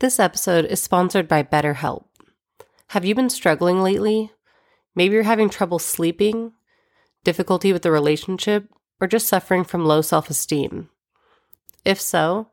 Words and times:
This 0.00 0.20
episode 0.20 0.64
is 0.66 0.80
sponsored 0.80 1.26
by 1.26 1.42
BetterHelp. 1.42 2.04
Have 2.90 3.04
you 3.04 3.16
been 3.16 3.28
struggling 3.28 3.82
lately? 3.82 4.30
Maybe 4.94 5.14
you're 5.14 5.24
having 5.24 5.50
trouble 5.50 5.80
sleeping, 5.80 6.52
difficulty 7.24 7.72
with 7.72 7.82
the 7.82 7.90
relationship, 7.90 8.68
or 9.00 9.08
just 9.08 9.26
suffering 9.26 9.64
from 9.64 9.84
low 9.84 10.00
self 10.00 10.30
esteem. 10.30 10.88
If 11.84 12.00
so, 12.00 12.46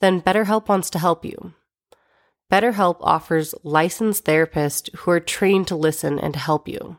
then 0.00 0.20
BetterHelp 0.20 0.68
wants 0.68 0.90
to 0.90 0.98
help 0.98 1.24
you. 1.24 1.54
BetterHelp 2.52 2.98
offers 3.00 3.54
licensed 3.62 4.26
therapists 4.26 4.94
who 4.96 5.10
are 5.10 5.20
trained 5.20 5.68
to 5.68 5.76
listen 5.76 6.18
and 6.18 6.34
to 6.34 6.40
help 6.40 6.68
you. 6.68 6.98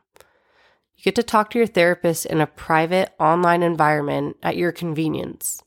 You 0.95 1.03
get 1.03 1.13
to 1.13 1.23
talk 1.23 1.51
to 1.51 1.59
your 1.59 1.67
therapist 1.67 2.25
in 2.25 2.41
a 2.41 2.47
private 2.47 3.13
online 3.19 3.61
environment 3.61 4.37
at 4.41 4.57
your 4.57 4.71
convenience. 4.71 5.61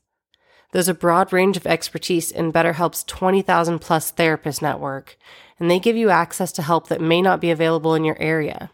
There's 0.75 0.89
a 0.89 0.93
broad 0.93 1.31
range 1.31 1.55
of 1.55 1.65
expertise 1.65 2.31
in 2.31 2.51
BetterHelp's 2.51 3.05
20,000 3.05 3.79
plus 3.79 4.11
therapist 4.11 4.61
network, 4.61 5.15
and 5.57 5.71
they 5.71 5.79
give 5.79 5.95
you 5.95 6.09
access 6.09 6.51
to 6.51 6.61
help 6.61 6.89
that 6.89 6.99
may 6.99 7.21
not 7.21 7.39
be 7.39 7.49
available 7.49 7.95
in 7.95 8.03
your 8.03 8.21
area. 8.21 8.71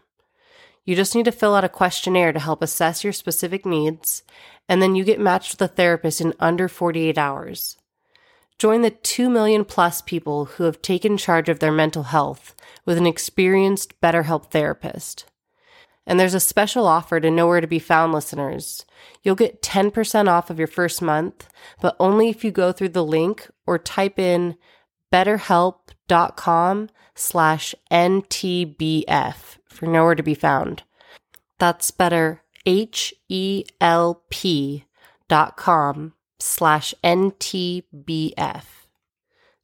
You 0.84 0.96
just 0.96 1.14
need 1.14 1.26
to 1.26 1.30
fill 1.30 1.54
out 1.54 1.62
a 1.62 1.68
questionnaire 1.68 2.32
to 2.32 2.40
help 2.40 2.60
assess 2.60 3.04
your 3.04 3.12
specific 3.12 3.64
needs, 3.64 4.24
and 4.68 4.82
then 4.82 4.96
you 4.96 5.04
get 5.04 5.20
matched 5.20 5.52
with 5.52 5.62
a 5.62 5.72
therapist 5.72 6.20
in 6.20 6.34
under 6.40 6.66
48 6.66 7.16
hours. 7.16 7.76
Join 8.58 8.82
the 8.82 8.90
2 8.90 9.30
million 9.30 9.64
plus 9.64 10.02
people 10.02 10.46
who 10.46 10.64
have 10.64 10.82
taken 10.82 11.16
charge 11.16 11.48
of 11.48 11.60
their 11.60 11.70
mental 11.70 12.02
health 12.02 12.56
with 12.84 12.98
an 12.98 13.06
experienced 13.06 14.00
BetterHelp 14.00 14.50
therapist. 14.50 15.26
And 16.06 16.18
there's 16.18 16.34
a 16.34 16.40
special 16.40 16.86
offer 16.86 17.20
to 17.20 17.30
Nowhere 17.30 17.60
to 17.60 17.66
Be 17.66 17.78
Found 17.78 18.12
listeners. 18.12 18.84
You'll 19.22 19.36
get 19.36 19.62
10% 19.62 20.28
off 20.28 20.50
of 20.50 20.58
your 20.58 20.66
first 20.66 21.00
month, 21.00 21.48
but 21.80 21.96
only 22.00 22.28
if 22.28 22.44
you 22.44 22.50
go 22.50 22.72
through 22.72 22.90
the 22.90 23.04
link 23.04 23.48
or 23.66 23.78
type 23.78 24.18
in 24.18 24.56
betterhelp.com 25.12 26.88
slash 27.14 27.74
NTBF 27.90 29.58
for 29.68 29.86
Nowhere 29.86 30.14
to 30.14 30.22
Be 30.22 30.34
Found. 30.34 30.82
That's 31.58 31.90
better, 31.90 32.42
H-E-L-P 32.66 33.64
dot 35.28 35.56
com 35.56 36.12
slash 36.40 36.94
NTBF. 37.04 38.64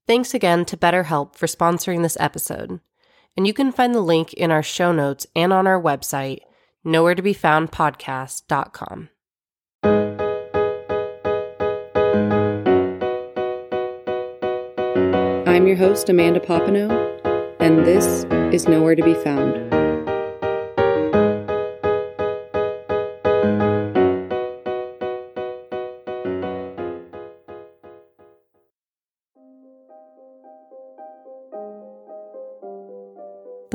Thanks 0.06 0.32
again 0.32 0.64
to 0.66 0.76
BetterHelp 0.76 1.34
for 1.34 1.46
sponsoring 1.46 2.02
this 2.02 2.16
episode 2.20 2.80
and 3.38 3.46
you 3.46 3.54
can 3.54 3.70
find 3.70 3.94
the 3.94 4.00
link 4.00 4.32
in 4.32 4.50
our 4.50 4.64
show 4.64 4.90
notes 4.90 5.24
and 5.36 5.52
on 5.52 5.64
our 5.64 5.80
website, 5.80 6.40
nowhere 6.82 7.14
to 7.14 7.22
be 7.22 7.32
found 7.32 7.70
podcast.com. 7.70 9.10
I'm 15.46 15.68
your 15.68 15.76
host, 15.76 16.08
Amanda 16.08 16.40
Papineau, 16.40 16.90
and 17.60 17.86
this 17.86 18.24
is 18.52 18.66
Nowhere 18.66 18.96
to 18.96 19.04
Be 19.04 19.14
Found. 19.14 19.67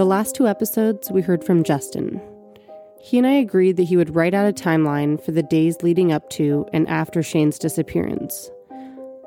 The 0.03 0.09
last 0.09 0.35
two 0.35 0.49
episodes, 0.49 1.09
we 1.11 1.21
heard 1.21 1.45
from 1.45 1.63
Justin. 1.63 2.21
He 2.99 3.17
and 3.17 3.25
I 3.25 3.35
agreed 3.35 3.77
that 3.77 3.83
he 3.83 3.95
would 3.95 4.13
write 4.13 4.33
out 4.33 4.49
a 4.49 4.51
timeline 4.51 5.17
for 5.23 5.31
the 5.31 5.41
days 5.41 5.81
leading 5.81 6.11
up 6.11 6.29
to 6.31 6.67
and 6.73 6.85
after 6.89 7.23
Shane's 7.23 7.57
disappearance. 7.57 8.51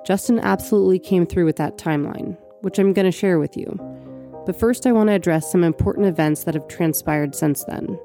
Justin 0.05 0.39
absolutely 0.39 0.99
came 0.99 1.25
through 1.25 1.47
with 1.47 1.57
that 1.57 1.79
timeline, 1.79 2.37
which 2.61 2.79
I'm 2.79 2.93
going 2.93 3.07
to 3.07 3.11
share 3.11 3.39
with 3.39 3.57
you. 3.57 3.81
But 4.45 4.61
first, 4.61 4.87
I 4.87 4.93
want 4.93 5.09
to 5.09 5.15
address 5.15 5.51
some 5.51 5.65
important 5.65 6.09
events 6.09 6.45
that 6.45 6.53
have 6.53 6.69
transpired 6.69 7.35
since 7.35 7.65
then. 7.65 7.99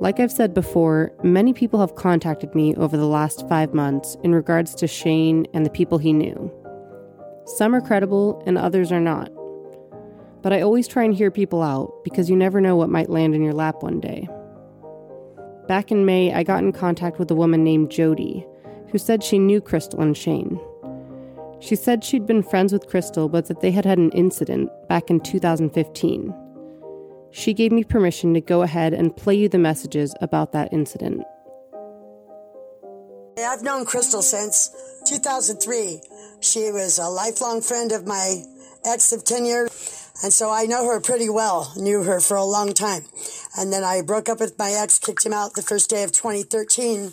Like 0.00 0.18
I've 0.18 0.32
said 0.32 0.54
before, 0.54 1.12
many 1.22 1.52
people 1.52 1.78
have 1.78 1.94
contacted 1.94 2.56
me 2.56 2.74
over 2.74 2.96
the 2.96 3.06
last 3.06 3.48
five 3.48 3.72
months 3.72 4.16
in 4.24 4.34
regards 4.34 4.74
to 4.74 4.88
Shane 4.88 5.46
and 5.54 5.64
the 5.64 5.70
people 5.70 5.98
he 5.98 6.12
knew. 6.12 6.52
Some 7.44 7.72
are 7.72 7.80
credible 7.80 8.42
and 8.46 8.58
others 8.58 8.90
are 8.90 8.98
not 8.98 9.30
but 10.42 10.52
I 10.52 10.60
always 10.60 10.88
try 10.88 11.04
and 11.04 11.14
hear 11.14 11.30
people 11.30 11.62
out 11.62 12.02
because 12.04 12.28
you 12.28 12.36
never 12.36 12.60
know 12.60 12.76
what 12.76 12.90
might 12.90 13.10
land 13.10 13.34
in 13.34 13.42
your 13.42 13.54
lap 13.54 13.82
one 13.82 14.00
day. 14.00 14.28
Back 15.68 15.90
in 15.90 16.04
May, 16.04 16.32
I 16.32 16.42
got 16.42 16.62
in 16.62 16.72
contact 16.72 17.18
with 17.18 17.30
a 17.30 17.36
woman 17.36 17.62
named 17.62 17.90
Jody, 17.90 18.44
who 18.90 18.98
said 18.98 19.22
she 19.22 19.38
knew 19.38 19.60
Crystal 19.60 20.00
and 20.00 20.16
Shane. 20.16 20.60
She 21.60 21.76
said 21.76 22.02
she'd 22.02 22.26
been 22.26 22.42
friends 22.42 22.72
with 22.72 22.88
Crystal, 22.88 23.28
but 23.28 23.46
that 23.46 23.60
they 23.60 23.70
had 23.70 23.84
had 23.84 23.98
an 23.98 24.10
incident 24.10 24.68
back 24.88 25.10
in 25.10 25.20
2015. 25.20 26.34
She 27.30 27.54
gave 27.54 27.70
me 27.70 27.84
permission 27.84 28.34
to 28.34 28.40
go 28.40 28.62
ahead 28.62 28.92
and 28.92 29.16
play 29.16 29.36
you 29.36 29.48
the 29.48 29.58
messages 29.58 30.14
about 30.20 30.52
that 30.52 30.72
incident. 30.72 31.22
I've 33.38 33.62
known 33.62 33.86
Crystal 33.86 34.22
since 34.22 34.70
2003. 35.06 36.00
She 36.40 36.70
was 36.72 36.98
a 36.98 37.08
lifelong 37.08 37.60
friend 37.60 37.92
of 37.92 38.06
my 38.06 38.42
ex 38.84 39.12
of 39.12 39.24
10 39.24 39.44
years. 39.44 40.10
And 40.22 40.32
so 40.32 40.50
I 40.50 40.66
know 40.66 40.86
her 40.86 41.00
pretty 41.00 41.28
well, 41.28 41.72
knew 41.76 42.04
her 42.04 42.20
for 42.20 42.36
a 42.36 42.44
long 42.44 42.74
time. 42.74 43.02
And 43.58 43.72
then 43.72 43.82
I 43.82 44.02
broke 44.02 44.28
up 44.28 44.40
with 44.40 44.58
my 44.58 44.70
ex, 44.70 44.98
kicked 44.98 45.26
him 45.26 45.32
out 45.32 45.54
the 45.54 45.62
first 45.62 45.90
day 45.90 46.04
of 46.04 46.12
2013. 46.12 47.12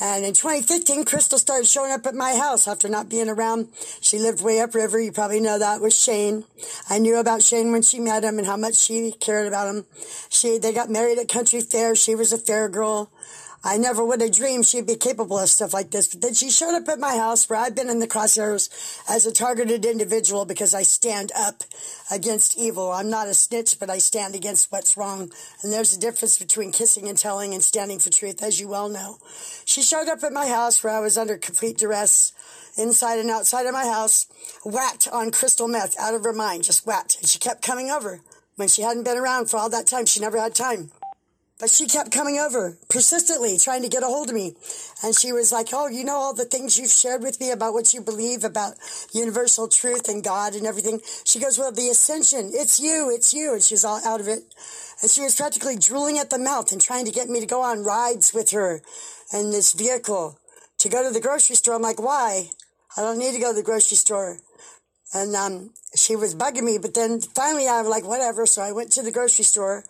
And 0.00 0.24
in 0.24 0.32
2015, 0.32 1.04
Crystal 1.04 1.38
started 1.38 1.66
showing 1.66 1.90
up 1.90 2.06
at 2.06 2.14
my 2.14 2.36
house 2.36 2.68
after 2.68 2.88
not 2.88 3.08
being 3.08 3.28
around. 3.28 3.68
She 4.00 4.18
lived 4.18 4.40
way 4.40 4.60
upriver. 4.60 5.00
You 5.00 5.10
probably 5.10 5.40
know 5.40 5.58
that 5.58 5.80
with 5.80 5.92
Shane. 5.92 6.44
I 6.88 6.98
knew 6.98 7.16
about 7.18 7.42
Shane 7.42 7.72
when 7.72 7.82
she 7.82 7.98
met 7.98 8.22
him 8.22 8.38
and 8.38 8.46
how 8.46 8.56
much 8.56 8.76
she 8.76 9.10
cared 9.10 9.48
about 9.48 9.74
him. 9.74 9.86
She, 10.28 10.56
they 10.56 10.72
got 10.72 10.88
married 10.88 11.18
at 11.18 11.28
country 11.28 11.60
fair. 11.60 11.96
She 11.96 12.14
was 12.14 12.32
a 12.32 12.38
fair 12.38 12.68
girl. 12.68 13.10
I 13.64 13.76
never 13.76 14.04
would 14.04 14.20
have 14.20 14.32
dreamed 14.32 14.66
she'd 14.66 14.86
be 14.86 14.94
capable 14.94 15.38
of 15.38 15.48
stuff 15.48 15.74
like 15.74 15.90
this. 15.90 16.08
But 16.08 16.22
then 16.22 16.34
she 16.34 16.50
showed 16.50 16.76
up 16.76 16.88
at 16.88 17.00
my 17.00 17.16
house 17.16 17.48
where 17.48 17.58
I've 17.58 17.74
been 17.74 17.90
in 17.90 17.98
the 17.98 18.06
crosshairs 18.06 18.70
as 19.08 19.26
a 19.26 19.32
targeted 19.32 19.84
individual 19.84 20.44
because 20.44 20.74
I 20.74 20.82
stand 20.82 21.32
up 21.36 21.64
against 22.10 22.56
evil. 22.56 22.92
I'm 22.92 23.10
not 23.10 23.26
a 23.26 23.34
snitch, 23.34 23.78
but 23.80 23.90
I 23.90 23.98
stand 23.98 24.34
against 24.34 24.70
what's 24.70 24.96
wrong. 24.96 25.32
And 25.62 25.72
there's 25.72 25.96
a 25.96 26.00
difference 26.00 26.38
between 26.38 26.72
kissing 26.72 27.08
and 27.08 27.18
telling 27.18 27.52
and 27.52 27.62
standing 27.62 27.98
for 27.98 28.10
truth, 28.10 28.42
as 28.42 28.60
you 28.60 28.68
well 28.68 28.88
know. 28.88 29.18
She 29.64 29.82
showed 29.82 30.08
up 30.08 30.22
at 30.22 30.32
my 30.32 30.46
house 30.46 30.82
where 30.82 30.94
I 30.94 31.00
was 31.00 31.18
under 31.18 31.36
complete 31.36 31.78
duress 31.78 32.32
inside 32.76 33.18
and 33.18 33.30
outside 33.30 33.66
of 33.66 33.72
my 33.72 33.86
house, 33.86 34.26
whacked 34.64 35.08
on 35.08 35.32
crystal 35.32 35.66
meth 35.66 35.98
out 35.98 36.14
of 36.14 36.22
her 36.22 36.32
mind, 36.32 36.62
just 36.62 36.86
whacked. 36.86 37.18
And 37.18 37.28
she 37.28 37.40
kept 37.40 37.62
coming 37.62 37.90
over. 37.90 38.20
When 38.54 38.68
she 38.68 38.82
hadn't 38.82 39.04
been 39.04 39.18
around 39.18 39.50
for 39.50 39.56
all 39.56 39.70
that 39.70 39.86
time, 39.86 40.06
she 40.06 40.20
never 40.20 40.38
had 40.40 40.54
time. 40.54 40.90
But 41.58 41.70
she 41.70 41.86
kept 41.86 42.12
coming 42.12 42.38
over 42.38 42.78
persistently, 42.88 43.58
trying 43.58 43.82
to 43.82 43.88
get 43.88 44.04
a 44.04 44.06
hold 44.06 44.28
of 44.28 44.34
me. 44.34 44.54
And 45.02 45.12
she 45.12 45.32
was 45.32 45.50
like, 45.50 45.68
Oh, 45.72 45.88
you 45.88 46.04
know 46.04 46.14
all 46.14 46.32
the 46.32 46.44
things 46.44 46.78
you've 46.78 46.90
shared 46.90 47.22
with 47.22 47.40
me 47.40 47.50
about 47.50 47.72
what 47.72 47.92
you 47.92 48.00
believe 48.00 48.44
about 48.44 48.74
universal 49.12 49.66
truth 49.66 50.08
and 50.08 50.22
God 50.22 50.54
and 50.54 50.66
everything. 50.66 51.00
She 51.24 51.40
goes, 51.40 51.58
Well, 51.58 51.72
the 51.72 51.88
ascension, 51.88 52.52
it's 52.54 52.78
you, 52.78 53.10
it's 53.12 53.34
you. 53.34 53.54
And 53.54 53.62
she's 53.62 53.84
all 53.84 54.00
out 54.06 54.20
of 54.20 54.28
it. 54.28 54.44
And 55.02 55.10
she 55.10 55.22
was 55.22 55.34
practically 55.34 55.76
drooling 55.76 56.18
at 56.18 56.30
the 56.30 56.38
mouth 56.38 56.70
and 56.70 56.80
trying 56.80 57.06
to 57.06 57.10
get 57.10 57.28
me 57.28 57.40
to 57.40 57.46
go 57.46 57.62
on 57.62 57.82
rides 57.82 58.32
with 58.32 58.52
her 58.52 58.80
in 59.32 59.50
this 59.50 59.72
vehicle 59.72 60.38
to 60.78 60.88
go 60.88 61.02
to 61.02 61.10
the 61.10 61.20
grocery 61.20 61.56
store. 61.56 61.74
I'm 61.74 61.82
like, 61.82 62.00
Why? 62.00 62.50
I 62.96 63.00
don't 63.00 63.18
need 63.18 63.32
to 63.32 63.40
go 63.40 63.50
to 63.50 63.56
the 63.56 63.64
grocery 63.64 63.96
store. 63.96 64.38
And 65.12 65.34
um, 65.34 65.70
she 65.96 66.14
was 66.14 66.36
bugging 66.36 66.62
me. 66.62 66.78
But 66.78 66.94
then 66.94 67.20
finally, 67.20 67.66
I 67.66 67.80
was 67.80 67.90
like, 67.90 68.06
Whatever. 68.06 68.46
So 68.46 68.62
I 68.62 68.70
went 68.70 68.92
to 68.92 69.02
the 69.02 69.10
grocery 69.10 69.44
store 69.44 69.82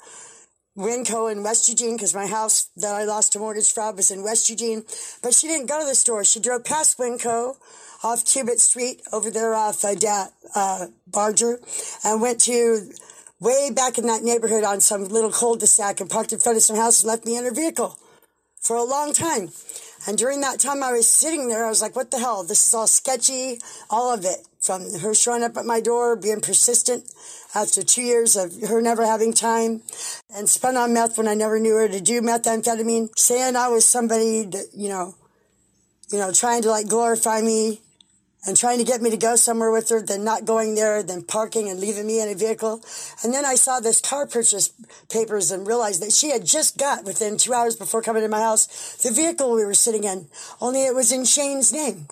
Winco 0.78 1.30
in 1.30 1.42
West 1.42 1.68
Eugene 1.68 1.96
because 1.96 2.14
my 2.14 2.26
house 2.26 2.68
that 2.76 2.94
I 2.94 3.04
lost 3.04 3.32
to 3.32 3.40
mortgage 3.40 3.72
fraud 3.72 3.96
was 3.96 4.12
in 4.12 4.22
West 4.22 4.48
Eugene. 4.48 4.84
But 5.22 5.34
she 5.34 5.48
didn't 5.48 5.66
go 5.66 5.80
to 5.80 5.86
the 5.86 5.96
store. 5.96 6.24
She 6.24 6.38
drove 6.38 6.64
past 6.64 6.98
Winco 6.98 7.56
off 8.04 8.24
Cubitt 8.24 8.60
Street 8.60 9.02
over 9.12 9.28
there 9.28 9.54
off 9.54 9.84
uh, 9.84 9.96
da- 9.96 10.28
uh, 10.54 10.86
Barger 11.08 11.58
and 12.04 12.22
went 12.22 12.40
to 12.42 12.92
way 13.40 13.70
back 13.74 13.98
in 13.98 14.06
that 14.06 14.22
neighborhood 14.22 14.62
on 14.62 14.80
some 14.80 15.04
little 15.04 15.32
cul-de-sac 15.32 16.00
and 16.00 16.08
parked 16.08 16.32
in 16.32 16.38
front 16.38 16.56
of 16.56 16.62
some 16.62 16.76
house 16.76 17.02
and 17.02 17.08
left 17.08 17.26
me 17.26 17.36
in 17.36 17.44
her 17.44 17.54
vehicle 17.54 17.98
for 18.60 18.76
a 18.76 18.84
long 18.84 19.12
time. 19.12 19.48
And 20.06 20.16
during 20.16 20.40
that 20.42 20.60
time 20.60 20.82
I 20.82 20.92
was 20.92 21.08
sitting 21.08 21.48
there, 21.48 21.66
I 21.66 21.68
was 21.68 21.82
like, 21.82 21.96
what 21.96 22.12
the 22.12 22.18
hell? 22.18 22.44
This 22.44 22.66
is 22.68 22.74
all 22.74 22.86
sketchy, 22.86 23.60
all 23.90 24.14
of 24.14 24.24
it. 24.24 24.47
From 24.60 24.82
her 25.00 25.14
showing 25.14 25.44
up 25.44 25.56
at 25.56 25.64
my 25.64 25.80
door, 25.80 26.16
being 26.16 26.40
persistent 26.40 27.04
after 27.54 27.82
two 27.82 28.02
years 28.02 28.36
of 28.36 28.52
her 28.68 28.82
never 28.82 29.06
having 29.06 29.32
time, 29.32 29.82
and 30.34 30.48
spun 30.48 30.76
on 30.76 30.92
meth 30.92 31.16
when 31.16 31.28
I 31.28 31.34
never 31.34 31.60
knew 31.60 31.76
her 31.76 31.88
to 31.88 32.00
do 32.00 32.20
methamphetamine, 32.20 33.16
saying 33.16 33.56
I 33.56 33.68
was 33.68 33.86
somebody 33.86 34.44
that, 34.44 34.66
you 34.74 34.88
know, 34.88 35.14
you 36.10 36.18
know, 36.18 36.32
trying 36.32 36.62
to 36.62 36.70
like 36.70 36.88
glorify 36.88 37.40
me 37.40 37.80
and 38.46 38.56
trying 38.56 38.78
to 38.78 38.84
get 38.84 39.02
me 39.02 39.10
to 39.10 39.16
go 39.16 39.36
somewhere 39.36 39.70
with 39.70 39.88
her, 39.90 40.00
then 40.00 40.24
not 40.24 40.44
going 40.44 40.74
there, 40.74 41.02
then 41.02 41.22
parking 41.22 41.68
and 41.68 41.80
leaving 41.80 42.06
me 42.06 42.20
in 42.20 42.28
a 42.28 42.34
vehicle. 42.34 42.80
And 43.22 43.32
then 43.32 43.44
I 43.44 43.56
saw 43.56 43.80
this 43.80 44.00
car 44.00 44.26
purchase 44.26 44.72
papers 45.10 45.50
and 45.50 45.66
realized 45.66 46.02
that 46.02 46.12
she 46.12 46.30
had 46.30 46.46
just 46.46 46.78
got 46.78 47.04
within 47.04 47.36
two 47.36 47.52
hours 47.52 47.76
before 47.76 48.00
coming 48.00 48.22
to 48.22 48.28
my 48.28 48.40
house 48.40 48.96
the 49.02 49.10
vehicle 49.10 49.54
we 49.54 49.64
were 49.64 49.74
sitting 49.74 50.04
in, 50.04 50.28
only 50.60 50.84
it 50.84 50.94
was 50.94 51.12
in 51.12 51.24
Shane's 51.24 51.72
name. 51.72 52.06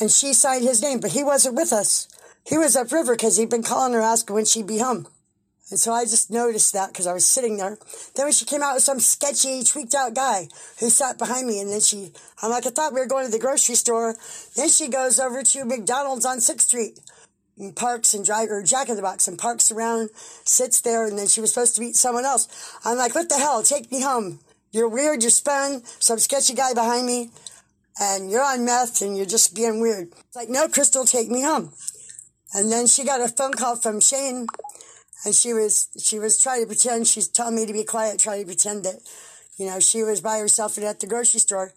And 0.00 0.10
she 0.10 0.32
signed 0.32 0.64
his 0.64 0.82
name, 0.82 1.00
but 1.00 1.12
he 1.12 1.22
wasn't 1.22 1.56
with 1.56 1.72
us. 1.72 2.08
he 2.46 2.56
was 2.58 2.74
upriver 2.74 3.14
because 3.14 3.36
he'd 3.36 3.50
been 3.50 3.62
calling 3.62 3.92
her 3.92 4.00
asking 4.00 4.34
when 4.34 4.46
she'd 4.46 4.66
be 4.66 4.78
home. 4.78 5.06
And 5.70 5.78
so 5.78 5.92
I 5.92 6.04
just 6.04 6.30
noticed 6.30 6.72
that 6.72 6.88
because 6.88 7.06
I 7.06 7.12
was 7.12 7.24
sitting 7.24 7.56
there. 7.58 7.78
Then 8.16 8.26
when 8.26 8.32
she 8.32 8.44
came 8.44 8.62
out 8.62 8.74
with 8.74 8.82
some 8.82 8.98
sketchy, 8.98 9.62
tweaked 9.62 9.94
out 9.94 10.14
guy 10.14 10.48
who 10.80 10.90
sat 10.90 11.16
behind 11.16 11.46
me, 11.46 11.60
and 11.60 11.70
then 11.70 11.80
she, 11.80 12.12
I'm 12.42 12.50
like, 12.50 12.66
I 12.66 12.70
thought 12.70 12.92
we 12.92 12.98
were 12.98 13.06
going 13.06 13.26
to 13.26 13.30
the 13.30 13.38
grocery 13.38 13.76
store. 13.76 14.16
Then 14.56 14.68
she 14.68 14.88
goes 14.88 15.20
over 15.20 15.44
to 15.44 15.64
McDonald's 15.64 16.26
on 16.26 16.38
6th 16.38 16.62
Street 16.62 16.98
and 17.56 17.76
parks 17.76 18.14
and 18.14 18.24
drive 18.24 18.50
or 18.50 18.64
Jack 18.64 18.88
in 18.88 18.96
the 18.96 19.02
Box 19.02 19.28
and 19.28 19.38
parks 19.38 19.70
around, 19.70 20.10
sits 20.44 20.80
there, 20.80 21.06
and 21.06 21.16
then 21.16 21.28
she 21.28 21.40
was 21.40 21.52
supposed 21.52 21.76
to 21.76 21.82
meet 21.82 21.94
someone 21.94 22.24
else. 22.24 22.48
I'm 22.84 22.98
like, 22.98 23.14
what 23.14 23.28
the 23.28 23.36
hell? 23.36 23.62
Take 23.62 23.92
me 23.92 24.02
home. 24.02 24.40
You're 24.72 24.88
weird. 24.88 25.22
You're 25.22 25.30
spun. 25.30 25.82
Some 25.84 26.18
sketchy 26.18 26.54
guy 26.54 26.74
behind 26.74 27.06
me, 27.06 27.30
and 27.98 28.30
you're 28.30 28.44
on 28.44 28.64
meth, 28.64 29.02
and 29.02 29.16
you're 29.16 29.26
just 29.26 29.54
being 29.54 29.80
weird. 29.80 30.08
It's 30.12 30.36
like, 30.36 30.48
no, 30.48 30.68
Crystal, 30.68 31.04
take 31.04 31.30
me 31.30 31.42
home. 31.42 31.72
And 32.54 32.70
then 32.70 32.86
she 32.86 33.04
got 33.04 33.20
a 33.20 33.28
phone 33.28 33.52
call 33.52 33.76
from 33.76 34.00
Shane 34.00 34.46
and 35.24 35.34
she 35.34 35.52
was 35.52 35.88
she 35.98 36.18
was 36.18 36.38
trying 36.38 36.62
to 36.62 36.66
pretend 36.66 37.06
she's 37.06 37.28
telling 37.28 37.56
me 37.56 37.66
to 37.66 37.72
be 37.72 37.84
quiet, 37.84 38.18
trying 38.18 38.40
to 38.40 38.46
pretend 38.46 38.84
that, 38.84 38.96
you 39.58 39.66
know, 39.66 39.80
she 39.80 40.02
was 40.02 40.20
by 40.20 40.38
herself 40.38 40.76
and 40.76 40.86
at 40.86 41.00
the 41.00 41.06
grocery 41.06 41.40
store. 41.40 41.72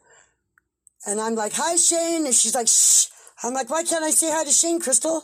And 1.06 1.20
I'm 1.20 1.36
like, 1.36 1.54
"Hi, 1.54 1.76
Shane," 1.76 2.26
and 2.26 2.34
she's 2.34 2.56
like, 2.56 2.68
"Shh." 2.68 3.08
I'm 3.44 3.54
like, 3.54 3.70
"Why 3.70 3.84
can't 3.84 4.04
I 4.04 4.12
say 4.12 4.32
hi 4.32 4.46
to 4.46 4.52
Shane, 4.52 4.80
Crystal? 4.80 5.24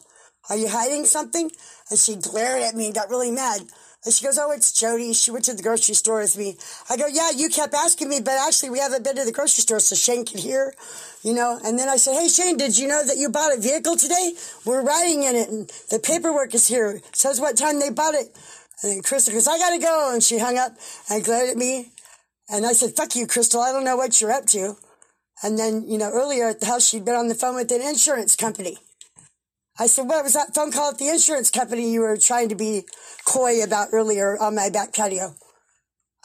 Are 0.49 0.57
you 0.57 0.67
hiding 0.67 1.05
something?" 1.05 1.49
And 1.89 1.99
she 1.99 2.15
glared 2.15 2.63
at 2.63 2.75
me 2.75 2.87
and 2.87 2.95
got 2.95 3.09
really 3.09 3.31
mad. 3.31 3.61
And 4.05 4.13
she 4.13 4.23
goes, 4.23 4.37
Oh, 4.37 4.51
it's 4.51 4.71
Jody. 4.71 5.13
She 5.13 5.31
went 5.31 5.45
to 5.45 5.53
the 5.53 5.63
grocery 5.63 5.95
store 5.95 6.21
with 6.21 6.37
me. 6.37 6.57
I 6.89 6.95
go, 6.95 7.07
Yeah, 7.07 7.31
you 7.35 7.49
kept 7.49 7.73
asking 7.73 8.09
me, 8.09 8.21
but 8.21 8.33
actually 8.33 8.69
we 8.69 8.79
haven't 8.79 9.03
been 9.03 9.15
to 9.17 9.25
the 9.25 9.31
grocery 9.31 9.61
store 9.61 9.79
so 9.79 9.95
Shane 9.95 10.25
can 10.25 10.39
hear, 10.39 10.73
you 11.21 11.33
know. 11.33 11.59
And 11.63 11.77
then 11.77 11.89
I 11.89 11.97
said, 11.97 12.19
Hey, 12.19 12.29
Shane, 12.29 12.57
did 12.57 12.77
you 12.77 12.87
know 12.87 13.05
that 13.05 13.17
you 13.17 13.29
bought 13.29 13.55
a 13.55 13.59
vehicle 13.59 13.97
today? 13.97 14.33
We're 14.65 14.83
riding 14.83 15.23
in 15.23 15.35
it 15.35 15.49
and 15.49 15.67
the 15.89 15.99
paperwork 15.99 16.53
is 16.53 16.67
here. 16.67 16.91
It 16.91 17.15
says 17.15 17.41
what 17.41 17.57
time 17.57 17.79
they 17.79 17.89
bought 17.89 18.13
it. 18.13 18.27
And 18.81 18.93
then 18.93 19.01
Crystal 19.01 19.33
goes, 19.33 19.47
I 19.47 19.57
gotta 19.57 19.79
go. 19.79 20.11
And 20.13 20.23
she 20.23 20.39
hung 20.39 20.57
up 20.57 20.71
and 21.09 21.23
glared 21.23 21.49
at 21.49 21.57
me. 21.57 21.91
And 22.49 22.65
I 22.65 22.73
said, 22.73 22.95
Fuck 22.95 23.15
you, 23.15 23.27
Crystal. 23.27 23.61
I 23.61 23.73
don't 23.73 23.83
know 23.83 23.97
what 23.97 24.21
you're 24.21 24.31
up 24.31 24.45
to. 24.47 24.77
And 25.43 25.57
then, 25.57 25.85
you 25.87 25.97
know, 25.97 26.09
earlier 26.09 26.49
at 26.49 26.59
the 26.59 26.65
house, 26.65 26.87
she'd 26.87 27.05
been 27.05 27.15
on 27.15 27.27
the 27.27 27.35
phone 27.35 27.55
with 27.55 27.71
an 27.71 27.81
insurance 27.81 28.35
company. 28.35 28.77
I 29.81 29.87
said, 29.87 30.07
what 30.07 30.23
was 30.23 30.33
that 30.33 30.53
phone 30.53 30.73
call 30.73 30.91
at 30.91 30.97
the 30.97 31.07
insurance 31.07 31.49
company 31.49 31.89
you 31.89 32.01
were 32.01 32.17
trying 32.17 32.49
to 32.49 32.55
be 32.55 32.83
coy 33.25 33.63
about 33.63 33.89
earlier 33.93 34.37
on 34.37 34.55
my 34.55 34.69
back 34.69 34.93
patio? 34.93 35.35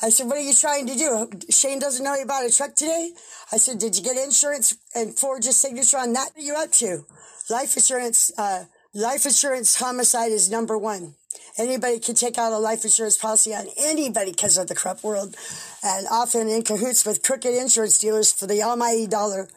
I 0.03 0.11
said, 0.11 0.27
what 0.27 0.39
are 0.39 0.41
you 0.41 0.55
trying 0.55 0.89
to 0.89 0.97
do? 0.97 1.31
Shane 1.51 1.79
doesn't 1.79 2.05
know 2.05 2.17
you 2.17 2.27
bought 2.27 2.45
a 2.45 2.53
truck 2.53 2.75
today? 2.75 3.12
I 3.53 3.59
said, 3.59 3.79
did 3.79 3.97
you 3.97 4.03
get 4.03 4.17
insurance 4.17 4.77
and 4.93 5.17
forge 5.17 5.47
a 5.47 5.53
signature 5.53 5.99
on 5.99 6.12
that? 6.15 6.31
What 6.35 6.43
are 6.43 6.47
you 6.47 6.55
up 6.56 6.73
to? 6.73 7.06
Life 7.49 7.77
insurance, 7.77 8.33
uh, 8.37 8.65
life 8.93 9.25
insurance 9.25 9.77
homicide 9.77 10.33
is 10.33 10.51
number 10.51 10.77
one. 10.77 11.15
Anybody 11.56 12.01
can 12.01 12.17
take 12.17 12.39
out 12.39 12.53
a 12.53 12.59
life 12.59 12.83
insurance 12.83 13.17
policy 13.17 13.55
on 13.55 13.67
anybody 13.79 14.33
because 14.33 14.59
of 14.59 14.67
the 14.67 14.75
corrupt 14.75 15.05
world 15.05 15.37
and 15.85 16.09
often 16.11 16.49
in 16.49 16.65
cahoots 16.65 17.06
with 17.06 17.23
crooked 17.23 17.55
insurance 17.55 17.97
dealers 17.99 18.33
for 18.33 18.49
the 18.49 18.65
almighty 18.65 19.06
dollar. 19.06 19.49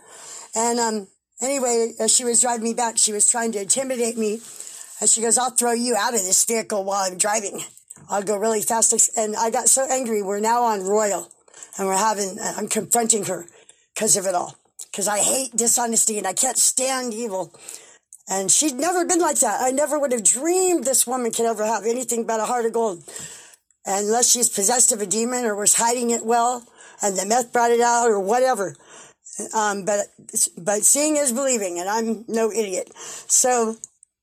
And, 0.55 0.79
um, 0.79 1.07
Anyway, 1.41 1.93
as 1.99 2.13
she 2.13 2.25
was 2.25 2.41
driving 2.41 2.63
me 2.63 2.73
back, 2.73 2.97
she 2.97 3.13
was 3.13 3.29
trying 3.29 3.51
to 3.51 3.61
intimidate 3.61 4.17
me. 4.17 4.41
And 4.99 5.09
she 5.09 5.21
goes, 5.21 5.37
I'll 5.37 5.51
throw 5.51 5.73
you 5.73 5.95
out 5.95 6.15
of 6.15 6.21
this 6.21 6.43
vehicle 6.45 6.83
while 6.83 7.03
I'm 7.09 7.17
driving. 7.17 7.61
I'll 8.09 8.23
go 8.23 8.37
really 8.37 8.61
fast. 8.61 9.11
And 9.15 9.35
I 9.35 9.51
got 9.51 9.67
so 9.67 9.85
angry. 9.89 10.21
We're 10.21 10.39
now 10.39 10.63
on 10.63 10.81
Royal 10.81 11.29
and 11.77 11.87
we're 11.87 11.97
having, 11.97 12.37
I'm 12.41 12.67
confronting 12.67 13.25
her 13.25 13.45
because 13.93 14.17
of 14.17 14.25
it 14.25 14.33
all. 14.33 14.55
Because 14.91 15.07
I 15.07 15.19
hate 15.19 15.55
dishonesty 15.55 16.17
and 16.17 16.25
I 16.25 16.33
can't 16.33 16.57
stand 16.57 17.13
evil. 17.13 17.53
And 18.27 18.51
she'd 18.51 18.75
never 18.75 19.05
been 19.05 19.19
like 19.19 19.39
that. 19.39 19.61
I 19.61 19.71
never 19.71 19.99
would 19.99 20.11
have 20.11 20.23
dreamed 20.23 20.85
this 20.85 21.05
woman 21.05 21.31
could 21.31 21.45
ever 21.45 21.65
have 21.65 21.85
anything 21.85 22.25
but 22.25 22.39
a 22.39 22.45
heart 22.45 22.65
of 22.65 22.73
gold. 22.73 23.03
Unless 23.85 24.31
she's 24.31 24.49
possessed 24.49 24.91
of 24.91 25.01
a 25.01 25.05
demon 25.05 25.45
or 25.45 25.55
was 25.55 25.75
hiding 25.75 26.09
it 26.09 26.25
well 26.25 26.67
and 27.01 27.17
the 27.17 27.25
meth 27.25 27.53
brought 27.53 27.71
it 27.71 27.81
out 27.81 28.07
or 28.07 28.19
whatever. 28.19 28.75
Um, 29.53 29.85
but 29.85 30.07
but 30.57 30.83
seeing 30.83 31.17
is 31.17 31.31
believing, 31.31 31.79
and 31.79 31.89
I'm 31.89 32.25
no 32.27 32.51
idiot. 32.51 32.91
So 32.95 33.77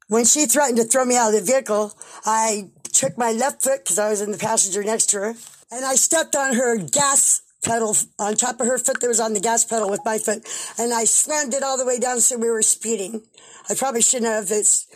when 0.08 0.24
she 0.24 0.46
threatened 0.46 0.78
to 0.78 0.84
throw 0.84 1.04
me 1.04 1.16
out 1.16 1.34
of 1.34 1.40
the 1.40 1.52
vehicle, 1.52 1.92
I 2.24 2.70
took 2.92 3.16
my 3.16 3.32
left 3.32 3.62
foot 3.62 3.84
because 3.84 3.98
I 3.98 4.10
was 4.10 4.20
in 4.20 4.32
the 4.32 4.38
passenger 4.38 4.82
next 4.82 5.06
to 5.10 5.18
her, 5.18 5.34
and 5.70 5.84
I 5.84 5.94
stepped 5.94 6.34
on 6.36 6.54
her 6.54 6.76
gas 6.78 7.42
pedal 7.64 7.96
on 8.18 8.34
top 8.34 8.60
of 8.60 8.66
her 8.66 8.78
foot 8.78 9.00
that 9.00 9.08
was 9.08 9.20
on 9.20 9.32
the 9.32 9.40
gas 9.40 9.64
pedal 9.64 9.90
with 9.90 10.04
my 10.04 10.18
foot, 10.18 10.46
and 10.78 10.92
I 10.92 11.04
slammed 11.04 11.54
it 11.54 11.62
all 11.62 11.78
the 11.78 11.86
way 11.86 11.98
down 11.98 12.20
so 12.20 12.36
we 12.36 12.50
were 12.50 12.62
speeding. 12.62 13.22
I 13.68 13.74
probably 13.74 14.02
shouldn't 14.02 14.30
have. 14.30 14.50
It's 14.50 14.86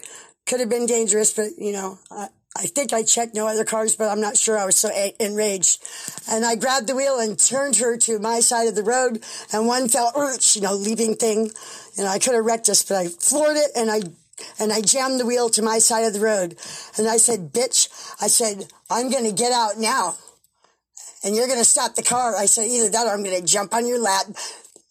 could 0.47 0.61
have 0.61 0.69
been 0.69 0.87
dangerous, 0.87 1.33
but 1.33 1.51
you 1.59 1.73
know, 1.73 1.99
I, 2.11 2.29
I 2.57 2.67
think 2.67 2.93
I 2.93 3.03
checked 3.03 3.35
no 3.35 3.47
other 3.47 3.65
cars, 3.65 3.95
but 3.95 4.09
I'm 4.09 4.21
not 4.21 4.37
sure. 4.37 4.59
I 4.59 4.65
was 4.65 4.77
so 4.77 4.91
enraged. 5.21 5.85
And 6.31 6.45
I 6.45 6.57
grabbed 6.57 6.89
the 6.89 6.97
wheel 6.97 7.21
and 7.21 7.39
turned 7.39 7.77
her 7.77 7.97
to 7.99 8.19
my 8.19 8.41
side 8.41 8.67
of 8.67 8.75
the 8.75 8.83
road. 8.83 9.23
And 9.53 9.67
one 9.67 9.89
fell, 9.89 10.13
you 10.55 10.61
know, 10.61 10.75
leaving 10.75 11.15
thing. 11.15 11.51
And 11.97 12.09
I 12.09 12.19
could 12.19 12.35
have 12.35 12.45
wrecked 12.45 12.69
us, 12.69 12.83
but 12.83 12.97
I 12.97 13.09
floored 13.09 13.57
it 13.57 13.71
and 13.77 13.91
I, 13.91 14.01
and 14.59 14.73
I 14.73 14.81
jammed 14.81 15.21
the 15.21 15.27
wheel 15.27 15.51
to 15.51 15.63
my 15.63 15.79
side 15.79 16.05
of 16.05 16.15
the 16.15 16.21
road. 16.21 16.57
And 16.97 17.07
I 17.07 17.19
said, 17.19 17.53
bitch, 17.53 17.89
I 18.21 18.27
said, 18.27 18.67
I'm 18.91 19.11
going 19.11 19.25
to 19.25 19.33
get 19.33 19.53
out 19.53 19.79
now. 19.79 20.17
And 21.23 21.37
you're 21.37 21.47
going 21.47 21.59
to 21.59 21.65
stop 21.65 21.95
the 21.95 22.03
car. 22.03 22.35
I 22.37 22.47
said, 22.47 22.67
either 22.67 22.89
that 22.91 23.07
or 23.07 23.11
I'm 23.11 23.23
going 23.23 23.41
to 23.41 23.47
jump 23.47 23.75
on 23.75 23.87
your 23.87 24.01
lap. 24.01 24.27